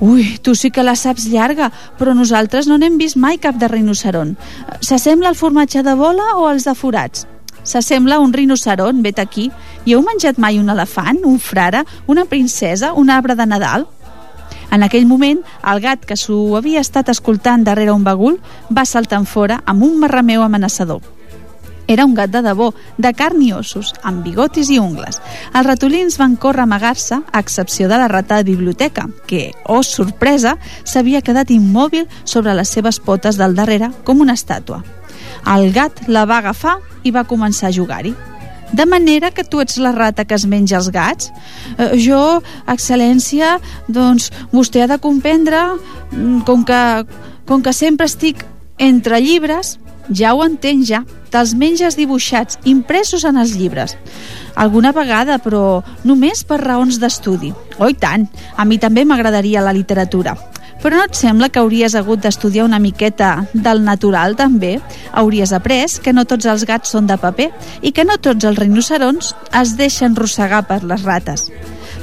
Ui, 0.00 0.38
tu 0.40 0.54
sí 0.54 0.70
que 0.70 0.84
la 0.86 0.94
saps 0.96 1.26
llarga, 1.28 1.68
però 1.98 2.14
nosaltres 2.16 2.70
no 2.70 2.78
n'hem 2.78 2.96
vist 2.96 3.18
mai 3.20 3.36
cap 3.42 3.58
de 3.60 3.68
rinoceron. 3.68 4.36
S'assembla 4.80 5.28
al 5.28 5.36
formatge 5.36 5.82
de 5.84 5.94
bola 5.98 6.36
o 6.38 6.46
als 6.48 6.64
de 6.64 6.76
forats? 6.78 7.26
S'assembla 7.64 8.16
a 8.16 8.24
un 8.24 8.32
rinoceron, 8.32 9.02
vet 9.02 9.18
aquí. 9.18 9.50
I 9.84 9.94
heu 9.94 10.02
menjat 10.06 10.38
mai 10.38 10.58
un 10.58 10.68
elefant, 10.72 11.20
un 11.24 11.38
frare, 11.38 11.84
una 12.06 12.24
princesa, 12.24 12.92
un 12.92 13.10
arbre 13.10 13.36
de 13.36 13.46
Nadal? 13.46 13.86
En 14.70 14.84
aquell 14.86 15.06
moment, 15.06 15.40
el 15.66 15.80
gat 15.82 16.04
que 16.06 16.16
s'ho 16.16 16.56
havia 16.56 16.82
estat 16.84 17.08
escoltant 17.10 17.64
darrere 17.66 17.92
un 17.92 18.04
bagul 18.06 18.38
va 18.70 18.86
saltar 18.86 19.24
fora 19.26 19.60
amb 19.66 19.82
un 19.82 19.98
marrameu 19.98 20.42
amenaçador. 20.42 21.00
Era 21.90 22.04
un 22.06 22.14
gat 22.14 22.30
de 22.30 22.38
debò, 22.46 22.68
de 23.02 23.10
carn 23.18 23.40
i 23.42 23.48
ossos, 23.52 23.90
amb 24.06 24.22
bigotis 24.22 24.68
i 24.70 24.78
ungles. 24.78 25.18
Els 25.50 25.66
ratolins 25.66 26.20
van 26.20 26.36
córrer 26.38 26.62
a 26.62 26.68
amagar-se, 26.68 27.18
a 27.18 27.40
excepció 27.42 27.88
de 27.90 27.98
la 27.98 28.06
rata 28.06 28.36
de 28.38 28.46
biblioteca, 28.46 29.08
que, 29.26 29.50
oh 29.66 29.82
sorpresa, 29.82 30.54
s'havia 30.84 31.24
quedat 31.26 31.50
immòbil 31.50 32.06
sobre 32.22 32.54
les 32.54 32.70
seves 32.70 33.02
potes 33.02 33.42
del 33.42 33.58
darrere 33.58 33.90
com 34.04 34.22
una 34.22 34.38
estàtua. 34.38 34.84
El 35.48 35.72
gat 35.72 36.04
la 36.08 36.26
va 36.28 36.38
agafar 36.38 36.78
i 37.04 37.12
va 37.14 37.24
començar 37.24 37.70
a 37.70 37.74
jugar-hi. 37.74 38.14
De 38.72 38.86
manera 38.86 39.32
que 39.34 39.42
tu 39.42 39.60
ets 39.60 39.78
la 39.82 39.90
rata 39.92 40.24
que 40.24 40.36
es 40.36 40.46
menja 40.46 40.78
els 40.78 40.90
gats? 40.94 41.32
Eh, 41.76 41.96
jo, 41.98 42.40
excel·lència, 42.70 43.58
doncs 43.88 44.30
vostè 44.52 44.84
ha 44.84 44.90
de 44.90 45.00
comprendre, 45.02 45.62
mm, 46.12 46.42
com 46.46 46.64
que, 46.64 47.06
com 47.46 47.62
que 47.62 47.72
sempre 47.72 48.06
estic 48.06 48.44
entre 48.78 49.20
llibres, 49.20 49.78
ja 50.10 50.34
ho 50.34 50.44
entenc 50.44 50.86
ja, 50.86 51.02
te'ls 51.30 51.54
menges 51.54 51.96
dibuixats, 51.98 52.58
impressos 52.64 53.24
en 53.24 53.36
els 53.36 53.56
llibres. 53.58 53.96
Alguna 54.54 54.92
vegada, 54.92 55.38
però 55.38 55.82
només 56.04 56.44
per 56.44 56.60
raons 56.62 56.98
d'estudi. 56.98 57.52
Oh, 57.78 57.90
tant, 57.92 58.28
a 58.56 58.64
mi 58.64 58.78
també 58.78 59.04
m'agradaria 59.04 59.62
la 59.62 59.74
literatura. 59.74 60.36
Però 60.80 60.96
no 60.96 61.04
et 61.04 61.16
sembla 61.18 61.50
que 61.52 61.60
hauries 61.60 61.94
hagut 61.98 62.22
d'estudiar 62.24 62.64
una 62.64 62.78
miqueta 62.80 63.44
del 63.52 63.82
natural, 63.84 64.36
també? 64.36 64.78
Hauries 65.12 65.52
après 65.52 65.98
que 66.00 66.14
no 66.16 66.24
tots 66.24 66.48
els 66.48 66.64
gats 66.64 66.94
són 66.94 67.10
de 67.10 67.18
paper 67.20 67.50
i 67.82 67.92
que 67.92 68.06
no 68.08 68.16
tots 68.16 68.48
els 68.48 68.56
rinocerons 68.56 69.34
es 69.60 69.74
deixen 69.76 70.16
rossegar 70.16 70.62
per 70.70 70.80
les 70.84 71.04
rates. 71.04 71.50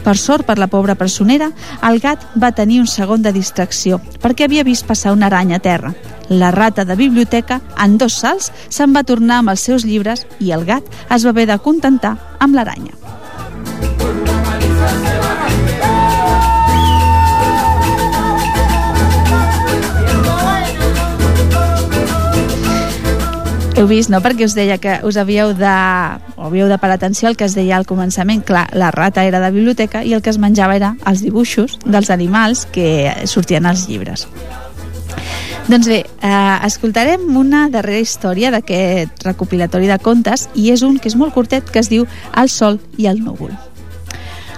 Per 0.05 0.13
sort 0.15 0.45
per 0.45 0.59
la 0.61 0.69
pobra 0.69 0.95
personera, 0.95 1.49
el 1.89 1.97
gat 2.03 2.21
va 2.37 2.53
tenir 2.53 2.79
un 2.83 2.87
segon 2.87 3.25
de 3.25 3.33
distracció, 3.33 3.97
perquè 4.21 4.45
havia 4.45 4.63
vist 4.67 4.85
passar 4.85 5.15
una 5.15 5.25
aranya 5.31 5.57
a 5.57 5.65
terra. 5.65 5.93
La 6.29 6.51
rata 6.51 6.85
de 6.85 6.95
biblioteca, 6.95 7.61
en 7.83 7.97
dos 7.97 8.19
salts, 8.21 8.51
se'n 8.69 8.93
va 8.93 9.07
tornar 9.07 9.41
amb 9.41 9.55
els 9.55 9.65
seus 9.67 9.87
llibres 9.87 10.27
i 10.39 10.53
el 10.53 10.69
gat 10.69 10.85
es 11.09 11.25
va 11.25 11.33
haver 11.33 11.47
de 11.49 11.57
contentar 11.57 12.17
amb 12.39 12.55
l'aranya. 12.55 13.06
Heu 23.77 23.85
vist, 23.85 24.09
no?, 24.09 24.17
perquè 24.25 24.47
us 24.47 24.55
deia 24.57 24.79
que 24.81 24.95
us 25.05 25.19
havíeu 25.21 25.51
de, 25.53 25.71
o 26.33 26.47
havíeu 26.47 26.65
de 26.65 26.79
parar 26.81 26.95
atenció 26.97 27.27
al 27.29 27.35
que 27.37 27.45
es 27.45 27.53
deia 27.53 27.75
al 27.77 27.85
començament. 27.85 28.41
Clar, 28.41 28.63
la 28.73 28.89
rata 28.89 29.21
era 29.21 29.37
de 29.37 29.51
biblioteca 29.53 30.01
i 30.01 30.15
el 30.17 30.23
que 30.25 30.31
es 30.31 30.39
menjava 30.41 30.73
era 30.73 30.95
els 31.05 31.21
dibuixos 31.21 31.75
dels 31.85 32.09
animals 32.09 32.63
que 32.73 33.13
sortien 33.29 33.69
als 33.69 33.85
llibres. 33.85 34.25
Doncs 35.67 35.91
bé, 35.91 35.99
eh, 36.07 36.57
escoltarem 36.65 37.27
una 37.37 37.67
darrera 37.69 38.01
història 38.01 38.49
d'aquest 38.49 39.21
recopilatori 39.27 39.85
de 39.91 39.99
contes 40.01 40.47
i 40.55 40.71
és 40.73 40.81
un 40.81 40.97
que 40.97 41.11
és 41.11 41.15
molt 41.19 41.35
curtet 41.37 41.69
que 41.69 41.77
es 41.77 41.91
diu 41.93 42.07
El 42.33 42.49
sol 42.49 42.79
i 42.97 43.05
el 43.05 43.21
núvol. 43.21 43.53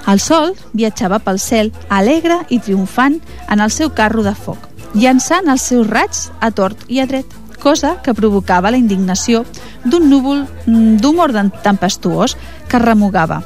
El 0.07 0.23
sol 0.23 0.55
viatjava 0.71 1.19
pel 1.19 1.43
cel 1.43 1.73
alegre 1.89 2.39
i 2.47 2.63
triomfant 2.63 3.19
en 3.49 3.59
el 3.59 3.69
seu 3.69 3.91
carro 3.91 4.23
de 4.23 4.31
foc, 4.31 4.69
llançant 4.95 5.51
els 5.51 5.67
seus 5.73 5.91
raigs 5.91 6.29
a 6.39 6.53
tort 6.55 6.87
i 6.87 7.03
a 7.03 7.05
dret 7.05 7.35
cosa 7.59 7.97
que 8.03 8.15
provocava 8.17 8.71
la 8.71 8.79
indignació 8.79 9.43
d'un 9.85 10.09
núvol 10.09 10.45
mm, 10.65 10.97
d'humor 11.03 11.35
tempestuós 11.63 12.37
que 12.67 12.79
remugava. 12.79 13.43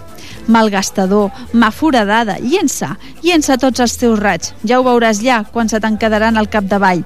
Malgastador, 0.47 1.31
mà 1.53 1.71
foradada, 1.71 2.37
llença, 2.39 2.97
llença 3.23 3.57
tots 3.57 3.79
els 3.79 3.97
teus 3.97 4.19
raigs, 4.19 4.53
ja 4.63 4.79
ho 4.79 4.83
veuràs 4.83 5.21
ja 5.23 5.43
quan 5.43 5.69
se 5.69 5.79
te'n 5.79 5.97
quedaran 5.97 6.37
al 6.37 6.49
capdavall. 6.51 7.05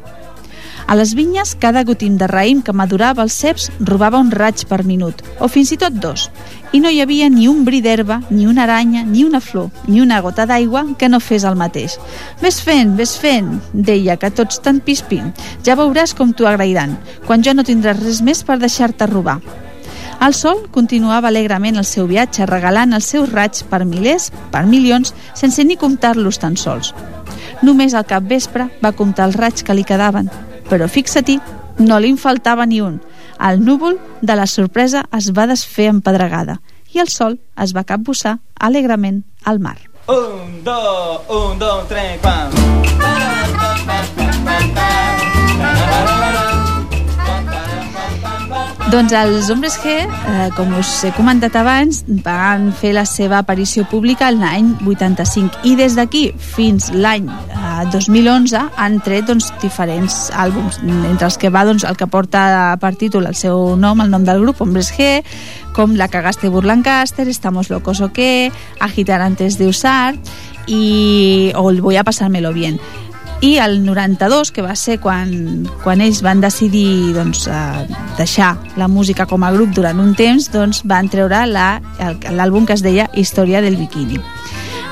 A 0.87 0.95
les 0.95 1.11
vinyes, 1.17 1.51
cada 1.59 1.83
gotim 1.83 2.15
de 2.17 2.29
raïm 2.31 2.61
que 2.63 2.71
madurava 2.71 3.21
els 3.25 3.35
ceps 3.35 3.67
robava 3.79 4.21
un 4.23 4.31
raig 4.31 4.63
per 4.69 4.85
minut, 4.87 5.19
o 5.43 5.49
fins 5.51 5.73
i 5.75 5.77
tot 5.77 5.97
dos, 5.99 6.29
i 6.73 6.81
no 6.83 6.89
hi 6.91 6.99
havia 7.01 7.29
ni 7.29 7.47
un 7.47 7.63
bri 7.65 7.79
d'herba, 7.81 8.19
ni 8.29 8.47
una 8.47 8.63
aranya, 8.63 9.03
ni 9.05 9.23
una 9.23 9.39
flor, 9.41 9.69
ni 9.87 10.01
una 10.01 10.19
gota 10.21 10.45
d'aigua 10.45 10.83
que 10.97 11.09
no 11.09 11.19
fes 11.19 11.45
el 11.47 11.55
mateix. 11.55 11.97
Ves 12.41 12.59
fent, 12.61 12.95
ves 12.97 13.15
fent, 13.17 13.53
deia, 13.73 14.17
que 14.17 14.31
tots 14.31 14.59
tan 14.63 14.81
pispin. 14.83 15.31
Ja 15.63 15.77
veuràs 15.79 16.13
com 16.17 16.33
t'ho 16.33 16.49
agrairan, 16.49 16.97
quan 17.25 17.43
jo 17.43 17.53
no 17.53 17.65
tindràs 17.67 18.01
res 18.03 18.21
més 18.21 18.43
per 18.43 18.59
deixar-te 18.59 19.07
robar. 19.07 19.39
El 20.19 20.33
sol 20.33 20.63
continuava 20.73 21.29
alegrement 21.29 21.77
el 21.77 21.85
seu 21.85 22.07
viatge, 22.09 22.47
regalant 22.49 22.95
els 22.97 23.05
seus 23.05 23.29
raigs 23.29 23.61
per 23.69 23.83
milers, 23.85 24.31
per 24.51 24.65
milions, 24.65 25.13
sense 25.37 25.63
ni 25.63 25.77
comptar-los 25.77 26.41
tan 26.41 26.57
sols. 26.57 26.93
Només 27.61 27.93
al 27.93 28.07
cap 28.09 28.25
vespre 28.25 28.67
va 28.81 28.95
comptar 28.97 29.27
els 29.29 29.37
raigs 29.37 29.63
que 29.63 29.75
li 29.77 29.85
quedaven, 29.85 30.31
però 30.69 30.89
fixa-t'hi, 30.89 31.37
no 31.85 31.99
li 32.01 32.09
en 32.09 32.17
faltava 32.17 32.65
ni 32.65 32.81
un. 32.81 32.97
El 33.39 33.63
núvol 33.63 33.99
de 34.21 34.35
la 34.35 34.47
sorpresa 34.47 35.05
es 35.13 35.31
va 35.37 35.47
desfer 35.47 35.89
en 35.91 36.01
pedregada 36.01 36.59
i 36.93 37.01
el 37.03 37.11
sol 37.13 37.39
es 37.63 37.75
va 37.77 37.85
capbussar 37.85 38.39
alegrement 38.69 39.23
al 39.43 39.59
mar. 39.59 39.77
Un, 40.07 40.63
dos, 40.63 41.21
un, 41.29 41.59
dos, 41.59 41.87
tres, 41.87 42.17
pam. 42.23 42.51
Doncs 48.87 49.11
els 49.11 49.49
Hombres 49.51 49.73
G, 49.83 49.91
eh, 49.99 50.49
com 50.55 50.69
us 50.79 50.87
he 51.03 51.09
comentat 51.11 51.57
abans, 51.59 52.05
van 52.23 52.69
fer 52.71 52.93
la 52.95 53.03
seva 53.03 53.41
aparició 53.41 53.83
pública 53.91 54.29
l'any 54.31 54.69
85 54.87 55.65
i 55.67 55.73
des 55.75 55.97
d'aquí 55.97 56.21
fins 56.39 56.87
l'any 56.95 57.27
eh, 57.27 57.83
2011 57.91 58.61
han 58.79 58.95
tret 59.03 59.27
doncs, 59.27 59.49
diferents 59.59 60.29
àlbums, 60.31 60.79
entre 60.87 61.27
els 61.27 61.35
que 61.35 61.51
va 61.51 61.65
doncs, 61.67 61.83
el 61.83 61.99
que 61.99 62.07
porta 62.07 62.77
per 62.79 62.93
títol 62.95 63.27
el 63.27 63.35
seu 63.35 63.75
nom, 63.75 63.99
el 63.99 64.13
nom 64.13 64.23
del 64.23 64.39
grup, 64.45 64.63
Hombres 64.63 64.93
G, 64.95 65.19
com 65.75 65.97
La 65.99 66.07
cagaste 66.07 66.47
Burlancaster, 66.47 67.27
Estamos 67.27 67.69
locos 67.69 67.99
o 67.99 68.13
qué, 68.13 68.53
Agitar 68.79 69.19
antes 69.21 69.57
de 69.59 69.67
usar 69.67 70.15
i 70.65 71.51
o 71.55 71.69
el 71.69 71.81
Voy 71.81 71.97
a 71.97 72.03
pasármelo 72.03 72.53
bien 72.53 72.79
i 73.41 73.57
el 73.61 73.83
92, 73.85 74.51
que 74.51 74.63
va 74.65 74.73
ser 74.75 74.97
quan, 74.99 75.29
quan 75.83 76.01
ells 76.01 76.23
van 76.25 76.41
decidir 76.41 77.13
doncs, 77.13 77.45
eh, 77.47 77.85
deixar 78.17 78.55
la 78.77 78.87
música 78.87 79.27
com 79.29 79.43
a 79.45 79.51
grup 79.53 79.75
durant 79.77 79.99
un 80.01 80.15
temps, 80.17 80.49
doncs 80.53 80.81
van 80.89 81.09
treure 81.09 81.43
l'àlbum 81.45 82.65
que 82.65 82.73
es 82.73 82.85
deia 82.85 83.09
Història 83.13 83.61
del 83.61 83.77
Bikini. 83.77 84.17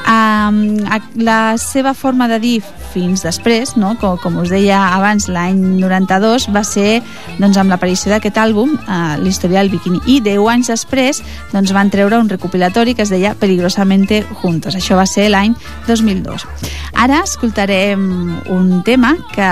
Um, 0.05 0.85
la 1.17 1.57
seva 1.57 1.95
forma 1.97 2.27
de 2.29 2.37
dir 2.39 2.59
fins 2.93 3.23
després, 3.25 3.73
no? 3.75 3.95
com, 3.97 4.19
com 4.21 4.37
us 4.37 4.51
deia 4.53 4.77
abans, 4.93 5.25
l'any 5.33 5.57
92 5.81 6.45
va 6.53 6.61
ser 6.67 7.01
doncs, 7.39 7.57
amb 7.57 7.73
l'aparició 7.73 8.13
d'aquest 8.13 8.37
àlbum, 8.37 8.75
eh, 8.77 8.99
l'història 9.23 9.63
del 9.63 9.71
bikini, 9.73 10.03
i 10.05 10.19
10 10.21 10.45
anys 10.53 10.69
després 10.69 11.23
doncs, 11.51 11.73
van 11.73 11.89
treure 11.89 12.19
un 12.21 12.29
recopilatori 12.29 12.93
que 12.93 13.03
es 13.03 13.13
deia 13.13 13.33
Peligrosamente 13.39 14.21
Juntos. 14.41 14.77
Això 14.77 14.99
va 14.99 15.07
ser 15.09 15.27
l'any 15.33 15.55
2002. 15.89 16.45
Ara 16.93 17.23
escoltarem 17.25 18.05
un 18.53 18.69
tema 18.85 19.15
que 19.33 19.49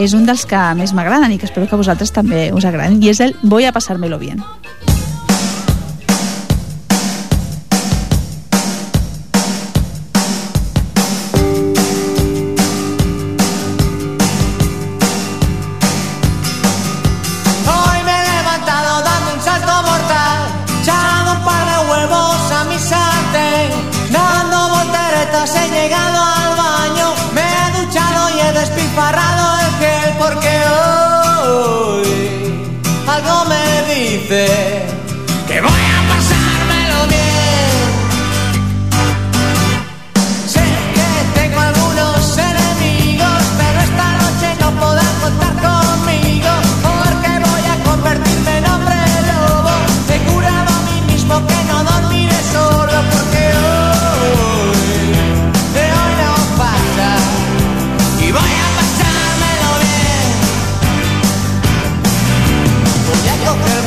és 0.00 0.16
un 0.16 0.24
dels 0.26 0.46
que 0.48 0.62
més 0.80 0.96
m'agraden 0.96 1.36
i 1.36 1.38
que 1.38 1.46
espero 1.50 1.68
que 1.68 1.76
a 1.76 1.82
vosaltres 1.82 2.16
també 2.16 2.48
us 2.56 2.64
agradin, 2.64 3.02
i 3.02 3.12
és 3.12 3.20
el 3.20 3.36
Voy 3.42 3.64
a 3.64 3.72
pasármelo 3.72 4.18
bien. 4.18 4.42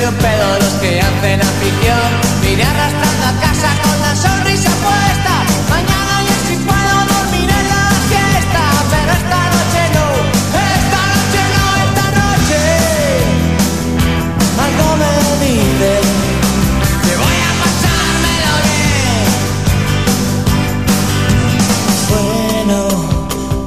Cogerme 0.03 0.07
un 0.07 0.15
pedo 0.15 0.59
los 0.59 0.73
que 0.81 0.99
hacen 0.99 1.41
afición. 1.41 2.11
Vine 2.41 2.63
arrastrando 2.63 3.25
a 3.27 3.33
casa 3.39 3.69
con 3.83 3.99
la 4.01 4.15
sonrisa 4.15 4.69
puesta. 4.69 5.33
Mañana 5.69 6.23
ya 6.27 6.37
si 6.47 6.55
puedo 6.55 6.95
dormir 7.13 7.49
en 7.49 7.67
la 7.69 7.85
siesta. 8.09 8.63
Pero 8.91 9.11
esta 9.19 9.39
noche 9.53 9.81
no, 9.95 10.05
esta 10.75 11.01
noche 11.13 11.41
no, 11.55 11.65
esta 11.85 12.05
noche. 12.19 12.61
Algo 14.65 14.87
me 15.01 15.13
dice 15.45 15.91
que 17.03 17.13
voy 17.23 17.37
a 17.47 17.51
pasármelo 17.61 18.53
bien. 18.69 19.25
Bueno, 22.11 22.79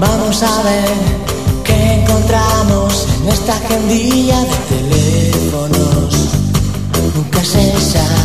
vamos 0.00 0.36
a 0.42 0.44
ver 0.62 0.96
qué 1.64 1.76
encontramos 2.00 3.06
en 3.20 3.28
esta 3.28 3.52
agendilla 3.56 4.38
de 4.40 4.56
teléfonos 4.68 5.75
princesa. 7.56 8.15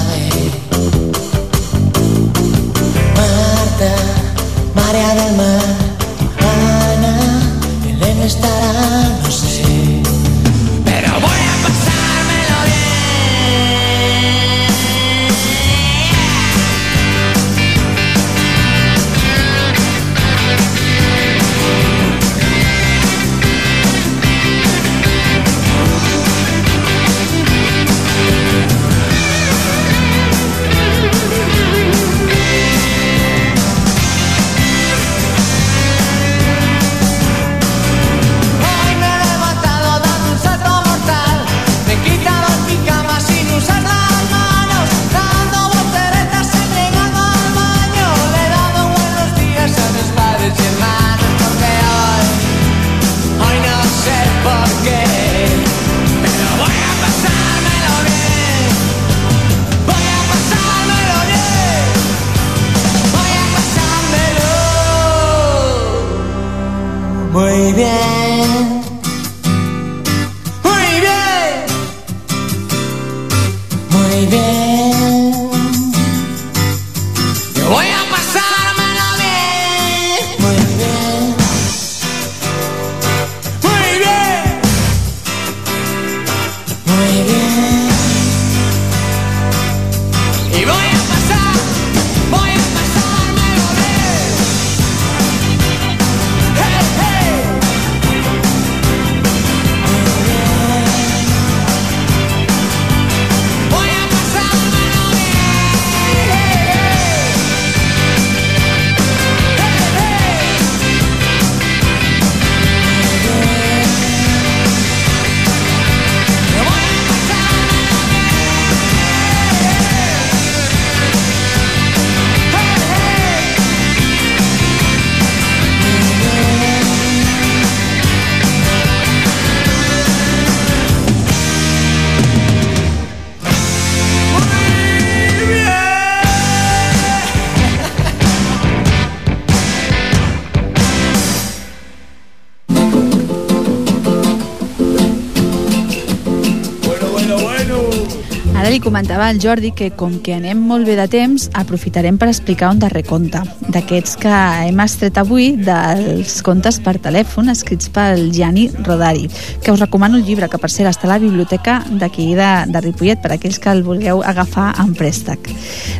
Li 148.71 148.79
comentava 148.79 149.27
al 149.27 149.39
Jordi 149.41 149.73
que 149.75 149.89
com 149.99 150.13
que 150.23 150.31
anem 150.31 150.59
molt 150.63 150.87
bé 150.87 150.93
de 150.95 151.03
temps, 151.11 151.49
aprofitarem 151.59 152.15
per 152.15 152.29
explicar 152.31 152.69
un 152.71 152.79
darrer 152.79 153.01
conte, 153.03 153.41
d'aquests 153.67 154.15
que 154.21 154.31
hem 154.63 154.79
estret 154.79 155.17
avui 155.19 155.49
dels 155.59 156.37
contes 156.45 156.77
per 156.79 156.93
telèfon 157.03 157.51
escrits 157.51 157.91
pel 157.91 158.29
Gianni 158.31 158.69
Rodari, 158.85 159.27
que 159.59 159.75
us 159.75 159.83
recomano 159.83 160.15
el 160.15 160.23
llibre, 160.23 160.47
que 160.47 160.61
per 160.61 160.71
cert 160.71 160.87
està 160.93 161.09
a 161.09 161.11
la 161.11 161.19
biblioteca 161.19 161.81
d'aquí 161.99 162.29
de, 162.39 162.49
de 162.71 162.85
Ripollet, 162.87 163.19
per 163.19 163.33
aquells 163.35 163.59
que 163.59 163.75
el 163.75 163.83
vulgueu 163.83 164.23
agafar 164.23 164.69
en 164.79 164.95
préstec. 164.95 165.51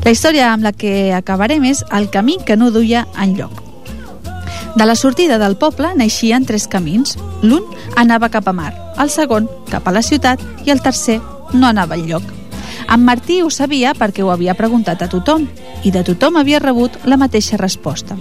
La 0.07 0.15
història 0.15 0.53
amb 0.53 0.63
la 0.63 0.71
que 0.71 1.11
acabarem 1.11 1.67
és 1.67 1.83
El 1.91 2.07
camí 2.07 2.39
que 2.45 2.55
no 2.55 2.71
duia 2.71 3.03
enlloc. 3.19 3.65
De 4.77 4.87
la 4.87 4.95
sortida 4.95 5.41
del 5.41 5.57
poble 5.59 5.91
naixien 5.99 6.47
tres 6.47 6.71
camins. 6.71 7.17
L'un 7.43 7.67
anava 7.99 8.31
cap 8.31 8.47
a 8.47 8.55
mar, 8.55 8.71
el 8.95 9.11
segon 9.11 9.51
cap 9.67 9.89
a 9.89 9.99
la 9.99 10.05
ciutat 10.05 10.39
i 10.63 10.71
el 10.71 10.79
tercer 10.79 11.19
no 11.51 11.67
anava 11.67 11.99
enlloc. 11.99 12.40
En 12.91 13.05
Martí 13.07 13.39
ho 13.41 13.49
sabia 13.49 13.93
perquè 13.95 14.19
ho 14.19 14.33
havia 14.33 14.57
preguntat 14.59 14.99
a 14.99 15.07
tothom 15.07 15.45
i 15.87 15.93
de 15.95 16.01
tothom 16.03 16.35
havia 16.35 16.59
rebut 16.59 16.97
la 17.07 17.15
mateixa 17.15 17.55
resposta. 17.55 18.17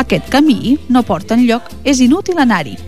Aquest 0.00 0.30
camí 0.32 0.78
no 0.88 1.02
porta 1.04 1.36
enlloc, 1.36 1.68
és 1.84 2.00
inútil 2.00 2.40
anar-hi. 2.40 2.78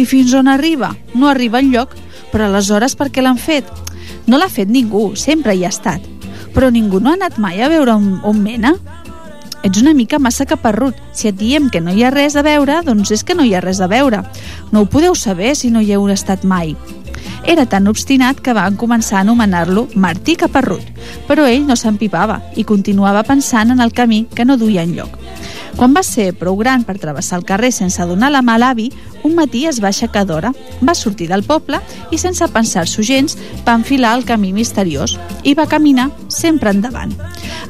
I 0.00 0.06
fins 0.08 0.32
on 0.32 0.48
arriba? 0.48 0.94
No 1.14 1.28
arriba 1.28 1.60
enlloc, 1.60 1.92
però 2.32 2.48
aleshores 2.48 2.96
per 2.96 3.10
què 3.12 3.20
l'han 3.20 3.36
fet? 3.36 3.68
No 4.26 4.40
l'ha 4.40 4.48
fet 4.48 4.72
ningú, 4.72 5.10
sempre 5.20 5.52
hi 5.52 5.66
ha 5.66 5.72
estat. 5.74 6.00
Però 6.56 6.72
ningú 6.72 7.00
no 7.00 7.12
ha 7.12 7.20
anat 7.20 7.36
mai 7.36 7.60
a 7.60 7.68
veure 7.68 7.92
on, 7.92 8.14
on 8.24 8.40
mena? 8.40 8.72
Ets 9.66 9.82
una 9.82 9.92
mica 9.92 10.18
massa 10.18 10.46
caparrut. 10.48 10.96
Si 11.12 11.28
et 11.28 11.36
diem 11.36 11.68
que 11.68 11.82
no 11.84 11.92
hi 11.92 12.04
ha 12.06 12.12
res 12.14 12.36
a 12.40 12.44
veure, 12.46 12.80
doncs 12.86 13.12
és 13.12 13.24
que 13.24 13.36
no 13.36 13.44
hi 13.44 13.52
ha 13.52 13.60
res 13.60 13.82
a 13.84 13.88
veure. 13.92 14.24
No 14.72 14.80
ho 14.80 14.88
podeu 14.88 15.14
saber 15.14 15.56
si 15.60 15.68
no 15.68 15.84
hi 15.84 15.92
heu 15.92 16.08
estat 16.08 16.44
mai. 16.44 16.72
Era 17.44 17.66
tan 17.66 17.86
obstinat 17.88 18.40
que 18.40 18.54
van 18.56 18.76
començar 18.76 19.18
a 19.18 19.24
anomenar-lo 19.24 19.86
Martí 19.94 20.36
Caparrut, 20.36 20.84
però 21.28 21.46
ell 21.46 21.66
no 21.66 21.76
s'empipava 21.76 22.40
i 22.56 22.64
continuava 22.64 23.22
pensant 23.26 23.70
en 23.70 23.80
el 23.80 23.92
camí 23.92 24.26
que 24.34 24.44
no 24.44 24.56
duia 24.56 24.82
enlloc. 24.82 25.18
Quan 25.76 25.92
va 25.92 26.00
ser 26.00 26.30
prou 26.32 26.56
gran 26.56 26.86
per 26.88 26.96
travessar 26.96 27.36
el 27.36 27.44
carrer 27.44 27.68
sense 27.74 28.04
donar 28.08 28.30
la 28.32 28.40
mà 28.40 28.54
a 28.56 28.60
l'avi, 28.62 28.86
un 29.28 29.34
matí 29.36 29.66
es 29.68 29.82
va 29.84 29.90
aixecar 29.90 30.24
d'hora, 30.24 30.52
va 30.80 30.94
sortir 30.96 31.28
del 31.28 31.44
poble 31.44 31.82
i 32.10 32.18
sense 32.18 32.48
pensar-s'ho 32.54 33.04
gens 33.04 33.36
va 33.66 33.74
enfilar 33.76 34.14
el 34.16 34.24
camí 34.24 34.54
misteriós 34.56 35.18
i 35.44 35.52
va 35.54 35.68
caminar 35.68 36.08
sempre 36.32 36.72
endavant. 36.72 37.12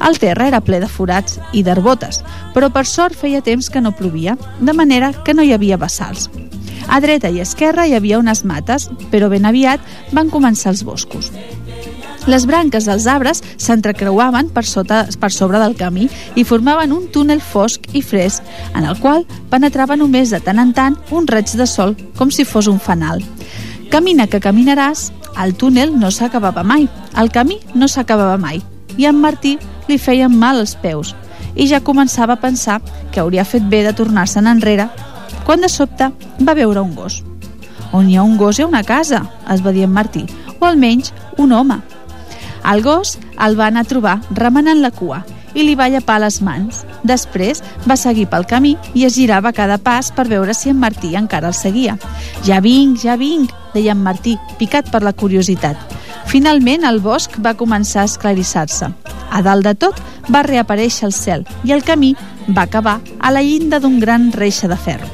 El 0.07 0.19
terra 0.23 0.47
era 0.47 0.63
ple 0.63 0.79
de 0.79 0.87
forats 0.87 1.41
i 1.51 1.65
d'herbotes, 1.67 2.23
però 2.55 2.71
per 2.71 2.85
sort 2.87 3.17
feia 3.17 3.43
temps 3.43 3.67
que 3.69 3.81
no 3.83 3.91
plovia, 3.91 4.37
de 4.59 4.73
manera 4.73 5.11
que 5.11 5.35
no 5.35 5.43
hi 5.43 5.51
havia 5.51 5.77
bassals. 5.77 6.29
A 6.87 6.99
dreta 7.03 7.29
i 7.29 7.41
esquerra 7.43 7.87
hi 7.87 7.95
havia 7.97 8.19
unes 8.19 8.45
mates, 8.47 8.87
però 9.11 9.29
ben 9.29 9.45
aviat 9.45 9.83
van 10.15 10.31
començar 10.31 10.71
els 10.71 10.83
boscos. 10.87 11.31
Les 12.27 12.43
branques 12.43 12.83
dels 12.83 13.05
arbres 13.07 13.39
s'entrecreuaven 13.55 14.49
per, 14.51 14.65
sota, 14.67 15.05
per 15.19 15.29
sobre 15.31 15.61
del 15.61 15.77
camí 15.79 16.09
i 16.35 16.43
formaven 16.43 16.91
un 16.91 17.05
túnel 17.11 17.39
fosc 17.39 17.87
i 17.95 18.01
fresc, 18.03 18.43
en 18.75 18.83
el 18.83 18.99
qual 18.99 19.23
penetrava 19.51 19.95
només 19.95 20.33
de 20.35 20.41
tant 20.43 20.59
en 20.59 20.73
tant 20.75 20.97
un 21.15 21.27
raig 21.27 21.53
de 21.55 21.67
sol, 21.67 21.95
com 22.19 22.31
si 22.31 22.43
fos 22.43 22.67
un 22.67 22.81
fanal. 22.83 23.23
Camina 23.91 24.27
que 24.27 24.43
caminaràs, 24.43 25.11
el 25.39 25.55
túnel 25.55 25.95
no 25.95 26.11
s'acabava 26.11 26.65
mai, 26.67 26.89
el 27.15 27.31
camí 27.31 27.61
no 27.75 27.87
s'acabava 27.87 28.35
mai, 28.37 28.59
i 28.97 29.07
en 29.07 29.21
Martí 29.23 29.55
li 29.87 29.97
feien 29.97 30.35
mal 30.35 30.59
els 30.59 30.75
peus, 30.75 31.15
i 31.55 31.67
ja 31.71 31.79
començava 31.79 32.35
a 32.35 32.41
pensar 32.41 32.81
que 33.11 33.21
hauria 33.23 33.47
fet 33.47 33.63
bé 33.71 33.85
de 33.87 33.95
tornar-se'n 33.95 34.51
enrere, 34.51 34.89
quan 35.47 35.63
de 35.63 35.71
sobte 35.71 36.11
va 36.43 36.57
veure 36.59 36.83
un 36.83 36.91
gos. 36.95 37.23
On 37.95 38.09
hi 38.11 38.17
ha 38.19 38.27
un 38.27 38.35
gos 38.35 38.59
hi 38.59 38.67
ha 38.67 38.67
una 38.67 38.83
casa, 38.83 39.23
es 39.49 39.63
va 39.63 39.71
dir 39.71 39.87
en 39.87 39.95
Martí, 39.95 40.25
o 40.59 40.65
almenys 40.67 41.13
un 41.39 41.55
home, 41.55 41.79
el 42.67 42.81
gos 42.83 43.17
el 43.39 43.55
va 43.59 43.67
anar 43.71 43.85
a 43.85 43.87
trobar 43.87 44.17
remenant 44.35 44.81
la 44.83 44.91
cua 44.91 45.21
i 45.55 45.63
li 45.63 45.75
va 45.79 45.87
llepar 45.89 46.17
les 46.19 46.41
mans. 46.43 46.83
Després 47.07 47.61
va 47.87 47.95
seguir 47.95 48.27
pel 48.27 48.45
camí 48.49 48.73
i 48.93 49.05
es 49.07 49.15
girava 49.15 49.53
cada 49.55 49.77
pas 49.79 50.11
per 50.11 50.27
veure 50.27 50.53
si 50.53 50.69
en 50.69 50.81
Martí 50.81 51.13
encara 51.15 51.47
el 51.47 51.55
seguia. 51.55 51.95
Ja 52.43 52.59
vinc, 52.61 52.99
ja 53.05 53.15
vinc, 53.15 53.53
deia 53.73 53.95
en 53.95 54.03
Martí, 54.03 54.35
picat 54.59 54.91
per 54.91 55.01
la 55.05 55.15
curiositat. 55.15 55.79
Finalment 56.27 56.83
el 56.83 56.99
bosc 56.99 57.39
va 57.39 57.55
començar 57.55 58.03
a 58.03 58.11
esclarissar-se. 58.11 58.91
A 59.31 59.41
dalt 59.41 59.63
de 59.63 59.73
tot 59.79 60.01
va 60.33 60.43
reaparèixer 60.43 61.07
el 61.07 61.15
cel 61.15 61.47
i 61.63 61.71
el 61.71 61.87
camí 61.87 62.15
va 62.49 62.67
acabar 62.67 62.99
a 63.19 63.31
la 63.31 63.41
llinda 63.41 63.79
d'un 63.79 64.01
gran 64.03 64.33
reixa 64.35 64.67
de 64.67 64.75
ferro. 64.75 65.07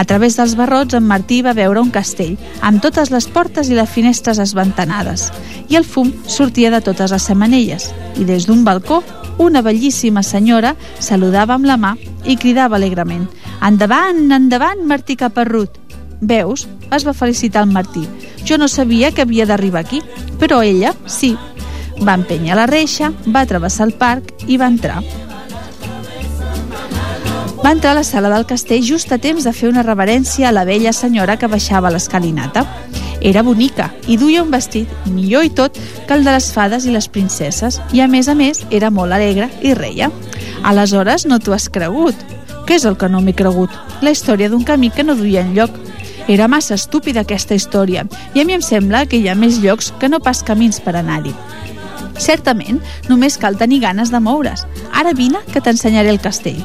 A 0.00 0.04
través 0.08 0.38
dels 0.38 0.54
barrots, 0.56 0.94
en 0.96 1.04
Martí 1.04 1.42
va 1.44 1.52
veure 1.52 1.82
un 1.84 1.90
castell, 1.92 2.38
amb 2.64 2.80
totes 2.80 3.10
les 3.12 3.26
portes 3.28 3.68
i 3.68 3.74
les 3.76 3.90
finestres 3.92 4.38
esventanades, 4.40 5.26
i 5.68 5.76
el 5.76 5.84
fum 5.84 6.14
sortia 6.24 6.70
de 6.72 6.80
totes 6.80 7.12
les 7.12 7.26
semanelles, 7.28 7.90
i 8.16 8.24
des 8.24 8.46
d'un 8.48 8.64
balcó, 8.64 9.02
una 9.36 9.60
bellíssima 9.60 10.22
senyora 10.24 10.72
saludava 11.04 11.52
amb 11.58 11.68
la 11.68 11.76
mà 11.76 11.92
i 12.24 12.38
cridava 12.40 12.80
alegrement 12.80 13.28
«Endavant, 13.60 14.24
endavant, 14.32 14.80
Martí 14.88 15.18
Caparrut!» 15.20 15.76
«Veus?», 16.20 16.64
es 16.96 17.04
va 17.04 17.12
felicitar 17.12 17.66
el 17.66 17.72
Martí. 17.76 18.06
«Jo 18.48 18.56
no 18.56 18.72
sabia 18.72 19.12
que 19.12 19.28
havia 19.28 19.44
d'arribar 19.44 19.84
aquí, 19.84 20.00
però 20.40 20.62
ella, 20.64 20.94
sí». 21.04 21.34
Va 22.00 22.16
empènyer 22.16 22.56
la 22.56 22.64
reixa, 22.64 23.12
va 23.28 23.44
travessar 23.44 23.90
el 23.90 23.98
parc 24.00 24.32
i 24.48 24.56
va 24.56 24.72
entrar. 24.72 25.02
Va 27.62 27.72
entrar 27.72 27.90
a 27.92 27.94
la 27.94 28.04
sala 28.04 28.30
del 28.30 28.46
castell 28.46 28.82
just 28.82 29.12
a 29.12 29.18
temps 29.20 29.44
de 29.44 29.52
fer 29.52 29.68
una 29.68 29.82
reverència 29.84 30.48
a 30.48 30.52
la 30.52 30.64
vella 30.64 30.94
senyora 30.96 31.36
que 31.36 31.48
baixava 31.52 31.90
l'escalinata. 31.92 32.62
Era 33.20 33.42
bonica 33.44 33.90
i 34.08 34.16
duia 34.16 34.40
un 34.42 34.50
vestit 34.50 34.88
millor 35.12 35.44
i 35.44 35.50
tot 35.52 35.76
que 36.08 36.16
el 36.16 36.24
de 36.24 36.32
les 36.32 36.48
fades 36.54 36.86
i 36.88 36.94
les 36.94 37.10
princeses 37.12 37.76
i 37.92 38.00
a 38.00 38.08
més 38.08 38.30
a 38.32 38.34
més 38.34 38.62
era 38.70 38.88
molt 38.90 39.12
alegre 39.12 39.50
i 39.60 39.74
reia. 39.76 40.08
Aleshores 40.64 41.28
no 41.28 41.38
t'ho 41.38 41.52
has 41.52 41.68
cregut. 41.68 42.16
Què 42.64 42.80
és 42.80 42.88
el 42.88 42.96
que 42.96 43.12
no 43.12 43.20
m'he 43.20 43.36
cregut? 43.36 43.76
La 44.00 44.16
història 44.16 44.48
d'un 44.48 44.64
camí 44.64 44.88
que 44.88 45.04
no 45.04 45.18
duia 45.20 45.44
enlloc. 45.44 45.76
Era 46.32 46.48
massa 46.48 46.80
estúpida 46.80 47.26
aquesta 47.26 47.54
història 47.54 48.08
i 48.32 48.40
a 48.40 48.48
mi 48.48 48.56
em 48.56 48.64
sembla 48.64 49.04
que 49.04 49.20
hi 49.20 49.28
ha 49.28 49.36
més 49.36 49.60
llocs 49.60 49.92
que 50.00 50.08
no 50.08 50.24
pas 50.24 50.40
camins 50.42 50.80
per 50.80 50.96
anar-hi. 50.96 51.36
Certament, 52.16 52.80
només 53.08 53.36
cal 53.36 53.60
tenir 53.60 53.84
ganes 53.84 54.08
de 54.12 54.20
moure's. 54.20 54.64
Ara 54.92 55.12
vine 55.12 55.44
que 55.52 55.60
t'ensenyaré 55.60 56.08
el 56.08 56.24
castell. 56.24 56.64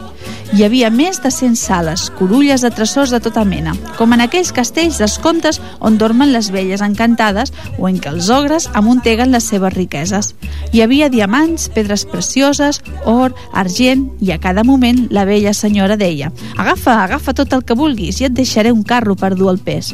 Hi 0.55 0.63
havia 0.63 0.87
més 0.87 1.17
de 1.19 1.27
100 1.27 1.57
sales, 1.59 2.05
corulles 2.15 2.61
de 2.63 2.69
tresors 2.71 3.11
de 3.11 3.17
tota 3.19 3.41
mena, 3.43 3.73
com 3.97 4.13
en 4.15 4.21
aquells 4.23 4.53
castells 4.55 5.01
d'escontes 5.01 5.57
on 5.83 5.97
dormen 5.99 6.31
les 6.31 6.47
velles 6.53 6.79
encantades 6.79 7.51
o 7.75 7.89
en 7.89 7.97
què 7.99 8.13
els 8.13 8.29
ogres 8.31 8.69
amunteguen 8.71 9.35
les 9.35 9.49
seves 9.51 9.75
riqueses. 9.75 10.31
Hi 10.71 10.79
havia 10.85 11.09
diamants, 11.11 11.67
pedres 11.75 12.05
precioses, 12.07 12.79
or, 13.03 13.35
argent, 13.51 14.05
i 14.23 14.31
a 14.31 14.39
cada 14.39 14.63
moment 14.63 15.09
la 15.11 15.25
vella 15.27 15.51
senyora 15.51 15.99
deia 15.99 16.31
«Agafa, 16.55 17.01
agafa 17.03 17.35
tot 17.35 17.51
el 17.51 17.67
que 17.67 17.75
vulguis 17.75 18.21
i 18.21 18.29
et 18.29 18.39
deixaré 18.39 18.71
un 18.71 18.87
carro 18.87 19.19
per 19.19 19.33
dur 19.35 19.51
el 19.51 19.59
pes». 19.59 19.91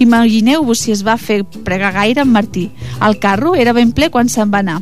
Imagineu-vos 0.00 0.86
si 0.86 0.96
es 0.96 1.04
va 1.04 1.18
fer 1.20 1.42
pregar 1.68 1.92
gaire 1.92 2.24
en 2.24 2.32
Martí. 2.32 2.70
El 3.04 3.18
carro 3.20 3.54
era 3.54 3.72
ben 3.72 3.92
ple 3.94 4.08
quan 4.10 4.28
se'n 4.28 4.50
va 4.50 4.58
anar. 4.64 4.80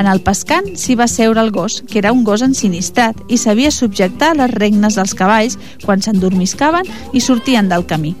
En 0.00 0.06
el 0.08 0.22
pescant 0.24 0.70
s'hi 0.80 0.96
va 0.96 1.08
seure 1.10 1.42
el 1.42 1.50
gos, 1.52 1.82
que 1.90 1.98
era 2.00 2.14
un 2.14 2.24
gos 2.24 2.42
ensinistrat, 2.46 3.18
i 3.28 3.36
sabia 3.36 3.70
subjectar 3.74 4.34
les 4.38 4.54
regnes 4.54 4.96
dels 4.96 5.14
cavalls 5.18 5.58
quan 5.84 6.00
s'endormiscaven 6.00 6.88
i 7.12 7.20
sortien 7.20 7.68
del 7.68 7.84
camí. 7.86 8.14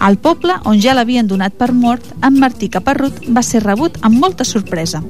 Al 0.00 0.18
poble, 0.20 0.56
on 0.68 0.80
ja 0.80 0.94
l'havien 0.96 1.28
donat 1.28 1.54
per 1.56 1.70
mort, 1.72 2.04
en 2.24 2.40
Martí 2.40 2.68
Caparrut 2.72 3.22
va 3.32 3.44
ser 3.44 3.62
rebut 3.64 3.96
amb 4.04 4.20
molta 4.20 4.44
sorpresa. 4.44 5.02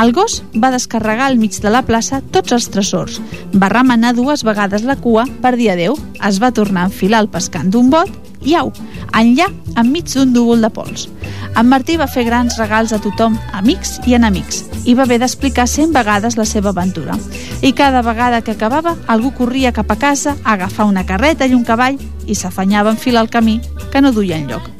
El 0.00 0.12
gos 0.16 0.42
va 0.56 0.72
descarregar 0.72 1.28
al 1.28 1.38
mig 1.40 1.60
de 1.60 1.72
la 1.72 1.84
plaça 1.84 2.20
tots 2.32 2.52
els 2.56 2.68
tresors, 2.72 3.20
va 3.52 3.72
remenar 3.72 4.14
dues 4.16 4.44
vegades 4.44 4.84
la 4.84 4.96
cua 4.96 5.24
per 5.40 5.56
dir 5.60 5.72
adeu, 5.72 5.96
es 6.28 6.40
va 6.42 6.52
tornar 6.52 6.84
a 6.84 6.92
enfilar 6.92 7.24
el 7.24 7.32
pescant 7.32 7.72
d'un 7.72 7.90
bot 7.92 8.23
i 8.44 8.54
au, 8.58 8.72
enllà, 9.16 9.48
enmig 9.80 10.12
d'un 10.12 10.32
núvol 10.32 10.62
de 10.64 10.70
pols. 10.70 11.08
En 11.54 11.68
Martí 11.70 11.96
va 11.96 12.08
fer 12.10 12.24
grans 12.26 12.56
regals 12.58 12.92
a 12.92 12.98
tothom, 13.02 13.36
amics 13.54 13.98
i 14.06 14.16
enemics, 14.18 14.64
i 14.84 14.94
va 14.94 15.04
haver 15.06 15.20
d'explicar 15.22 15.68
cent 15.70 15.94
vegades 15.94 16.36
la 16.36 16.46
seva 16.48 16.72
aventura. 16.74 17.16
I 17.62 17.72
cada 17.72 18.02
vegada 18.02 18.42
que 18.42 18.56
acabava, 18.56 18.96
algú 19.06 19.32
corria 19.36 19.72
cap 19.72 19.90
a 19.90 19.96
casa 19.96 20.36
a 20.42 20.54
agafar 20.54 20.88
una 20.90 21.06
carreta 21.06 21.46
i 21.46 21.54
un 21.54 21.64
cavall 21.64 21.98
i 22.26 22.34
s'afanyava 22.34 22.90
a 22.90 22.96
enfilar 22.96 23.24
el 23.24 23.30
camí, 23.30 23.60
que 23.92 24.00
no 24.00 24.12
duia 24.12 24.36
enlloc. 24.36 24.70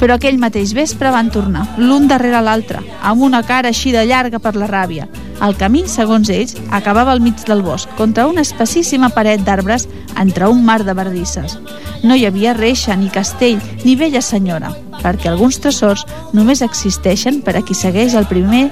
Però 0.00 0.16
aquell 0.16 0.38
mateix 0.40 0.72
vespre 0.72 1.10
van 1.12 1.28
tornar, 1.30 1.66
l'un 1.76 2.06
darrere 2.08 2.40
l'altre, 2.40 2.80
amb 3.02 3.22
una 3.22 3.42
cara 3.44 3.68
així 3.68 3.92
de 3.92 4.06
llarga 4.08 4.40
per 4.40 4.54
la 4.56 4.68
ràbia. 4.70 5.08
El 5.44 5.56
camí, 5.56 5.86
segons 5.88 6.28
ells, 6.32 6.56
acabava 6.70 7.12
al 7.12 7.20
mig 7.24 7.44
del 7.48 7.62
bosc, 7.64 7.88
contra 7.96 8.26
una 8.28 8.44
espessíssima 8.44 9.10
paret 9.12 9.44
d'arbres 9.44 9.88
entre 10.20 10.48
un 10.48 10.64
mar 10.64 10.82
de 10.84 10.94
verdisses. 10.96 11.58
No 12.02 12.16
hi 12.16 12.24
havia 12.26 12.54
reixa, 12.56 12.96
ni 12.96 13.10
castell, 13.12 13.60
ni 13.84 13.96
vella 13.96 14.22
senyora, 14.24 14.72
perquè 15.02 15.28
alguns 15.28 15.60
tresors 15.60 16.06
només 16.32 16.64
existeixen 16.64 17.40
per 17.44 17.56
a 17.56 17.64
qui 17.64 17.76
segueix 17.76 18.16
el 18.16 18.28
primer 18.28 18.68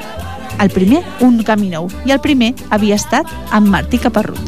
el 0.59 0.73
primer 0.75 1.05
un 1.23 1.39
camí 1.47 1.69
nou 1.71 1.87
i 2.05 2.15
el 2.15 2.23
primer 2.25 2.55
havia 2.75 2.99
estat 2.99 3.31
amb 3.55 3.71
Martí 3.71 4.03
Caparrut. 4.03 4.43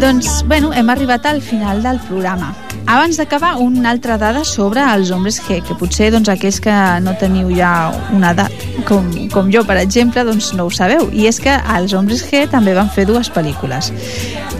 Doncs, 0.00 0.44
bueno, 0.46 0.74
hem 0.74 0.90
arribat 0.90 1.24
al 1.24 1.40
final 1.40 1.82
del 1.82 1.98
programa. 2.04 2.54
Abans 2.86 3.16
d'acabar, 3.16 3.56
una 3.56 3.90
altra 3.90 4.18
dada 4.20 4.44
sobre 4.44 4.82
els 4.92 5.10
homes 5.10 5.38
G, 5.40 5.62
que 5.64 5.74
potser 5.80 6.10
doncs, 6.12 6.28
aquells 6.28 6.60
que 6.60 6.74
no 7.00 7.16
teniu 7.16 7.48
ja 7.56 7.70
una 8.12 8.34
edat, 8.36 8.52
com, 8.86 9.08
com 9.32 9.48
jo, 9.50 9.64
per 9.64 9.78
exemple, 9.80 10.22
doncs 10.28 10.52
no 10.52 10.68
ho 10.68 10.70
sabeu. 10.70 11.08
I 11.16 11.26
és 11.32 11.40
que 11.40 11.56
els 11.78 11.96
homes 11.96 12.26
G 12.28 12.44
també 12.52 12.76
van 12.76 12.92
fer 12.92 13.06
dues 13.08 13.32
pel·lícules. 13.32 13.88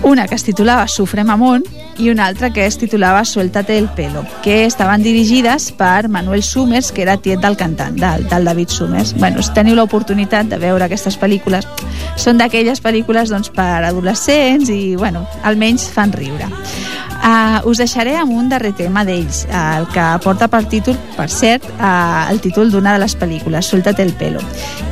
Una 0.09 0.25
que 0.27 0.41
es 0.41 0.49
titulava 0.49 0.89
Sufrem 0.89 1.29
Amont 1.37 1.69
i 1.99 2.11
una 2.11 2.27
altra 2.27 2.53
que 2.53 2.67
es 2.67 2.79
titulava 2.79 3.25
Suéltate 3.25 3.79
el 3.79 3.89
pelo, 3.89 4.25
que 4.43 4.65
estaven 4.65 5.03
dirigides 5.03 5.71
per 5.73 6.09
Manuel 6.09 6.43
Summers, 6.43 6.93
que 6.93 7.03
era 7.03 7.17
tiet 7.17 7.41
del 7.41 7.57
cantant, 7.57 7.97
del, 8.01 8.29
del 8.29 8.45
David 8.45 8.69
Summers. 8.69 9.15
Bueno, 9.19 9.43
si 9.43 9.55
teniu 9.57 9.77
l'oportunitat 9.79 10.51
de 10.51 10.61
veure 10.61 10.87
aquestes 10.87 11.19
pel·lícules, 11.21 11.69
són 12.17 12.41
d'aquelles 12.41 12.83
pel·lícules 12.83 13.33
doncs, 13.33 13.51
per 13.55 13.85
adolescents 13.89 14.71
i, 14.73 14.97
bueno, 14.97 15.27
almenys 15.45 15.89
fan 15.93 16.13
riure. 16.13 16.51
Uh, 17.17 17.65
us 17.69 17.81
deixaré 17.81 18.15
amb 18.21 18.33
un 18.37 18.49
darrer 18.49 18.73
tema 18.77 19.03
d'ells, 19.05 19.45
uh, 19.49 19.81
el 19.81 19.87
que 19.91 20.05
porta 20.23 20.47
per 20.53 20.63
títol, 20.71 20.97
per 21.17 21.29
cert, 21.33 21.65
uh, 21.81 22.29
el 22.31 22.41
títol 22.45 22.71
d'una 22.71 22.93
de 22.95 23.01
les 23.03 23.17
pel·lícules, 23.19 23.67
Suelta't 23.67 24.03
el 24.05 24.13
pelo. 24.15 24.43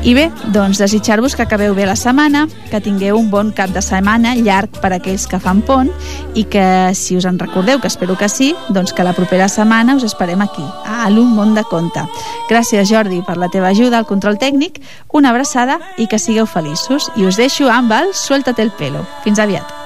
I 0.02 0.14
bé, 0.16 0.24
doncs 0.54 0.80
desitjar-vos 0.82 1.36
que 1.36 1.44
acabeu 1.44 1.74
bé 1.76 1.86
la 1.86 1.96
setmana, 1.96 2.46
que 2.70 2.80
tingueu 2.80 3.18
un 3.20 3.30
bon 3.30 3.52
cap 3.52 3.70
de 3.70 3.82
setmana 3.84 4.34
llarg 4.34 4.80
per 4.80 4.92
a 4.92 4.98
aquells 4.98 5.28
que 5.30 5.38
fan 5.38 5.62
pont 5.62 5.92
i 6.34 6.46
que, 6.50 6.64
si 6.98 7.16
us 7.16 7.28
en 7.28 7.38
recordeu, 7.38 7.80
que 7.80 7.92
espero 7.92 8.18
que 8.18 8.28
sí, 8.28 8.54
doncs 8.68 8.92
que 8.92 9.06
la 9.06 9.14
propera 9.14 9.48
setmana 9.48 9.96
us 9.96 10.08
esperem 10.08 10.42
aquí, 10.42 10.64
a 10.84 11.08
l'Un 11.10 11.36
Món 11.36 11.54
de 11.54 11.64
Conte. 11.70 12.02
Gràcies, 12.50 12.88
Jordi, 12.90 13.22
per 13.22 13.38
la 13.38 13.52
teva 13.52 13.70
ajuda 13.70 14.00
al 14.00 14.08
control 14.10 14.40
tècnic, 14.40 14.80
una 15.12 15.30
abraçada 15.30 15.78
i 15.96 16.08
que 16.08 16.18
sigueu 16.18 16.46
feliços. 16.46 17.10
I 17.16 17.28
us 17.28 17.38
deixo 17.40 17.70
amb 17.70 17.92
el 17.92 18.14
Suelta't 18.14 18.60
el 18.60 18.72
pelo. 18.74 19.06
Fins 19.24 19.38
aviat. 19.38 19.83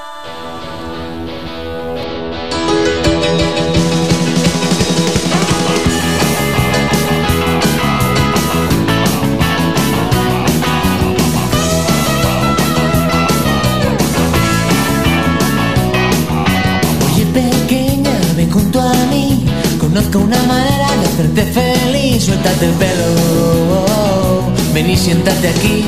Suéltate 22.58 22.66
el 22.66 22.72
pelo, 22.72 24.46
ven 24.74 24.90
y 24.90 24.96
siéntate 24.96 25.48
aquí. 25.48 25.84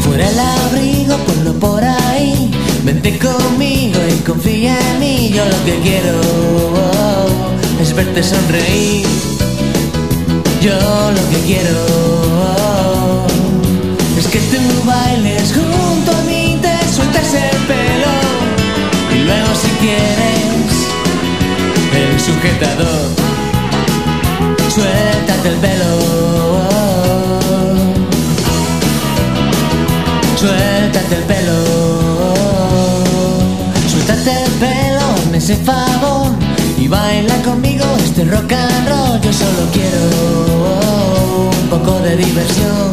Fuera 0.00 0.28
el 0.28 0.38
abrigo, 0.38 1.16
ponlo 1.18 1.52
por 1.54 1.82
ahí. 1.84 2.50
Vente 2.84 3.18
conmigo 3.18 3.98
y 4.08 4.22
confía 4.22 4.76
en 4.90 5.00
mí. 5.00 5.30
Yo 5.34 5.44
lo 5.44 5.64
que 5.64 5.78
quiero 5.82 6.20
es 7.80 7.94
verte 7.94 8.22
sonreír. 8.22 9.06
Yo 10.60 10.72
lo 10.72 11.30
que 11.30 11.38
quiero 11.46 13.26
es 14.18 14.26
que 14.28 14.38
tú 14.38 14.60
bailes 14.84 15.52
junto 15.52 16.10
a 16.16 16.22
mí, 16.22 16.58
te 16.60 16.92
sueltes 16.92 17.34
el 17.34 17.58
pelo 17.66 18.14
y 19.14 19.18
luego 19.24 19.54
si 19.54 19.68
quieres 19.82 20.74
el 21.94 22.20
sujetador 22.20 23.33
suéltate 24.74 25.48
el 25.48 25.56
pelo. 25.56 25.90
Suéltate 30.36 31.14
el 31.14 31.22
pelo. 31.22 31.58
Suéltate 33.90 34.30
el 34.44 34.50
pelo, 34.64 35.06
me 35.30 35.38
ese 35.38 35.56
favor 35.56 36.26
y 36.76 36.88
baila 36.88 37.36
conmigo 37.42 37.84
este 38.04 38.24
rock 38.24 38.52
and 38.52 38.88
roll. 38.88 39.20
Yo 39.20 39.32
solo 39.32 39.62
quiero 39.72 40.04
un 41.62 41.68
poco 41.68 42.00
de 42.00 42.16
diversión. 42.16 42.90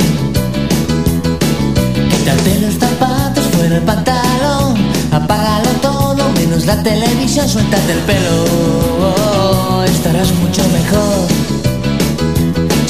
Quítate 2.11 2.59
los 2.59 2.75
zapatos 2.75 3.45
fuera 3.53 3.77
el 3.77 3.83
pantalón, 3.83 4.75
apágalo 5.11 5.69
todo 5.81 6.29
menos 6.33 6.65
la 6.65 6.81
televisión, 6.83 7.49
suéltate 7.49 7.93
el 7.93 7.99
pelo, 7.99 9.85
estarás 9.85 10.31
mucho 10.33 10.61
mejor. 10.69 11.40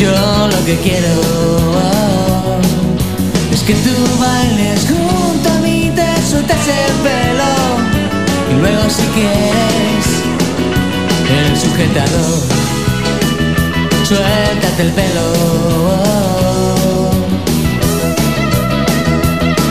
Yo 0.01 0.09
lo 0.47 0.65
que 0.65 0.77
quiero 0.79 1.13
es 3.53 3.61
que 3.61 3.75
tú 3.75 3.93
bailes 4.19 4.87
junto 4.87 5.47
a 5.47 5.59
mí, 5.59 5.91
te 5.95 6.07
sueltas 6.27 6.67
el 6.67 6.93
pelo 7.03 7.51
y 8.49 8.53
luego 8.61 8.89
si 8.89 9.03
quieres 9.13 10.05
el 11.29 11.55
sujetador, 11.55 12.39
suéltate 14.03 14.81
el 14.81 14.91
pelo. 14.91 15.25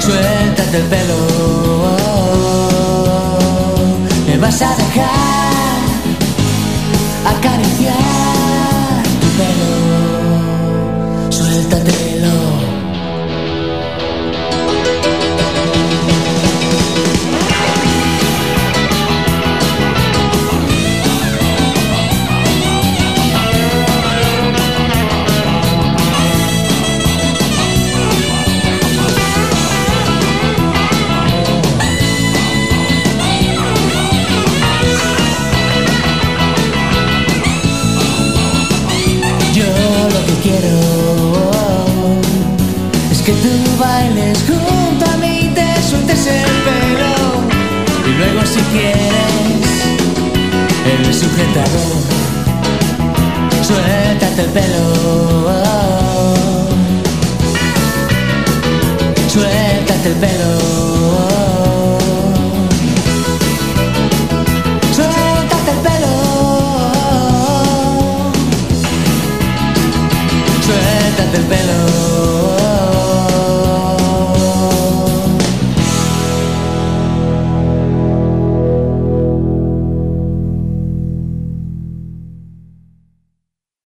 Suéltate 0.00 0.76
el 0.76 0.84
pelo, 0.84 1.18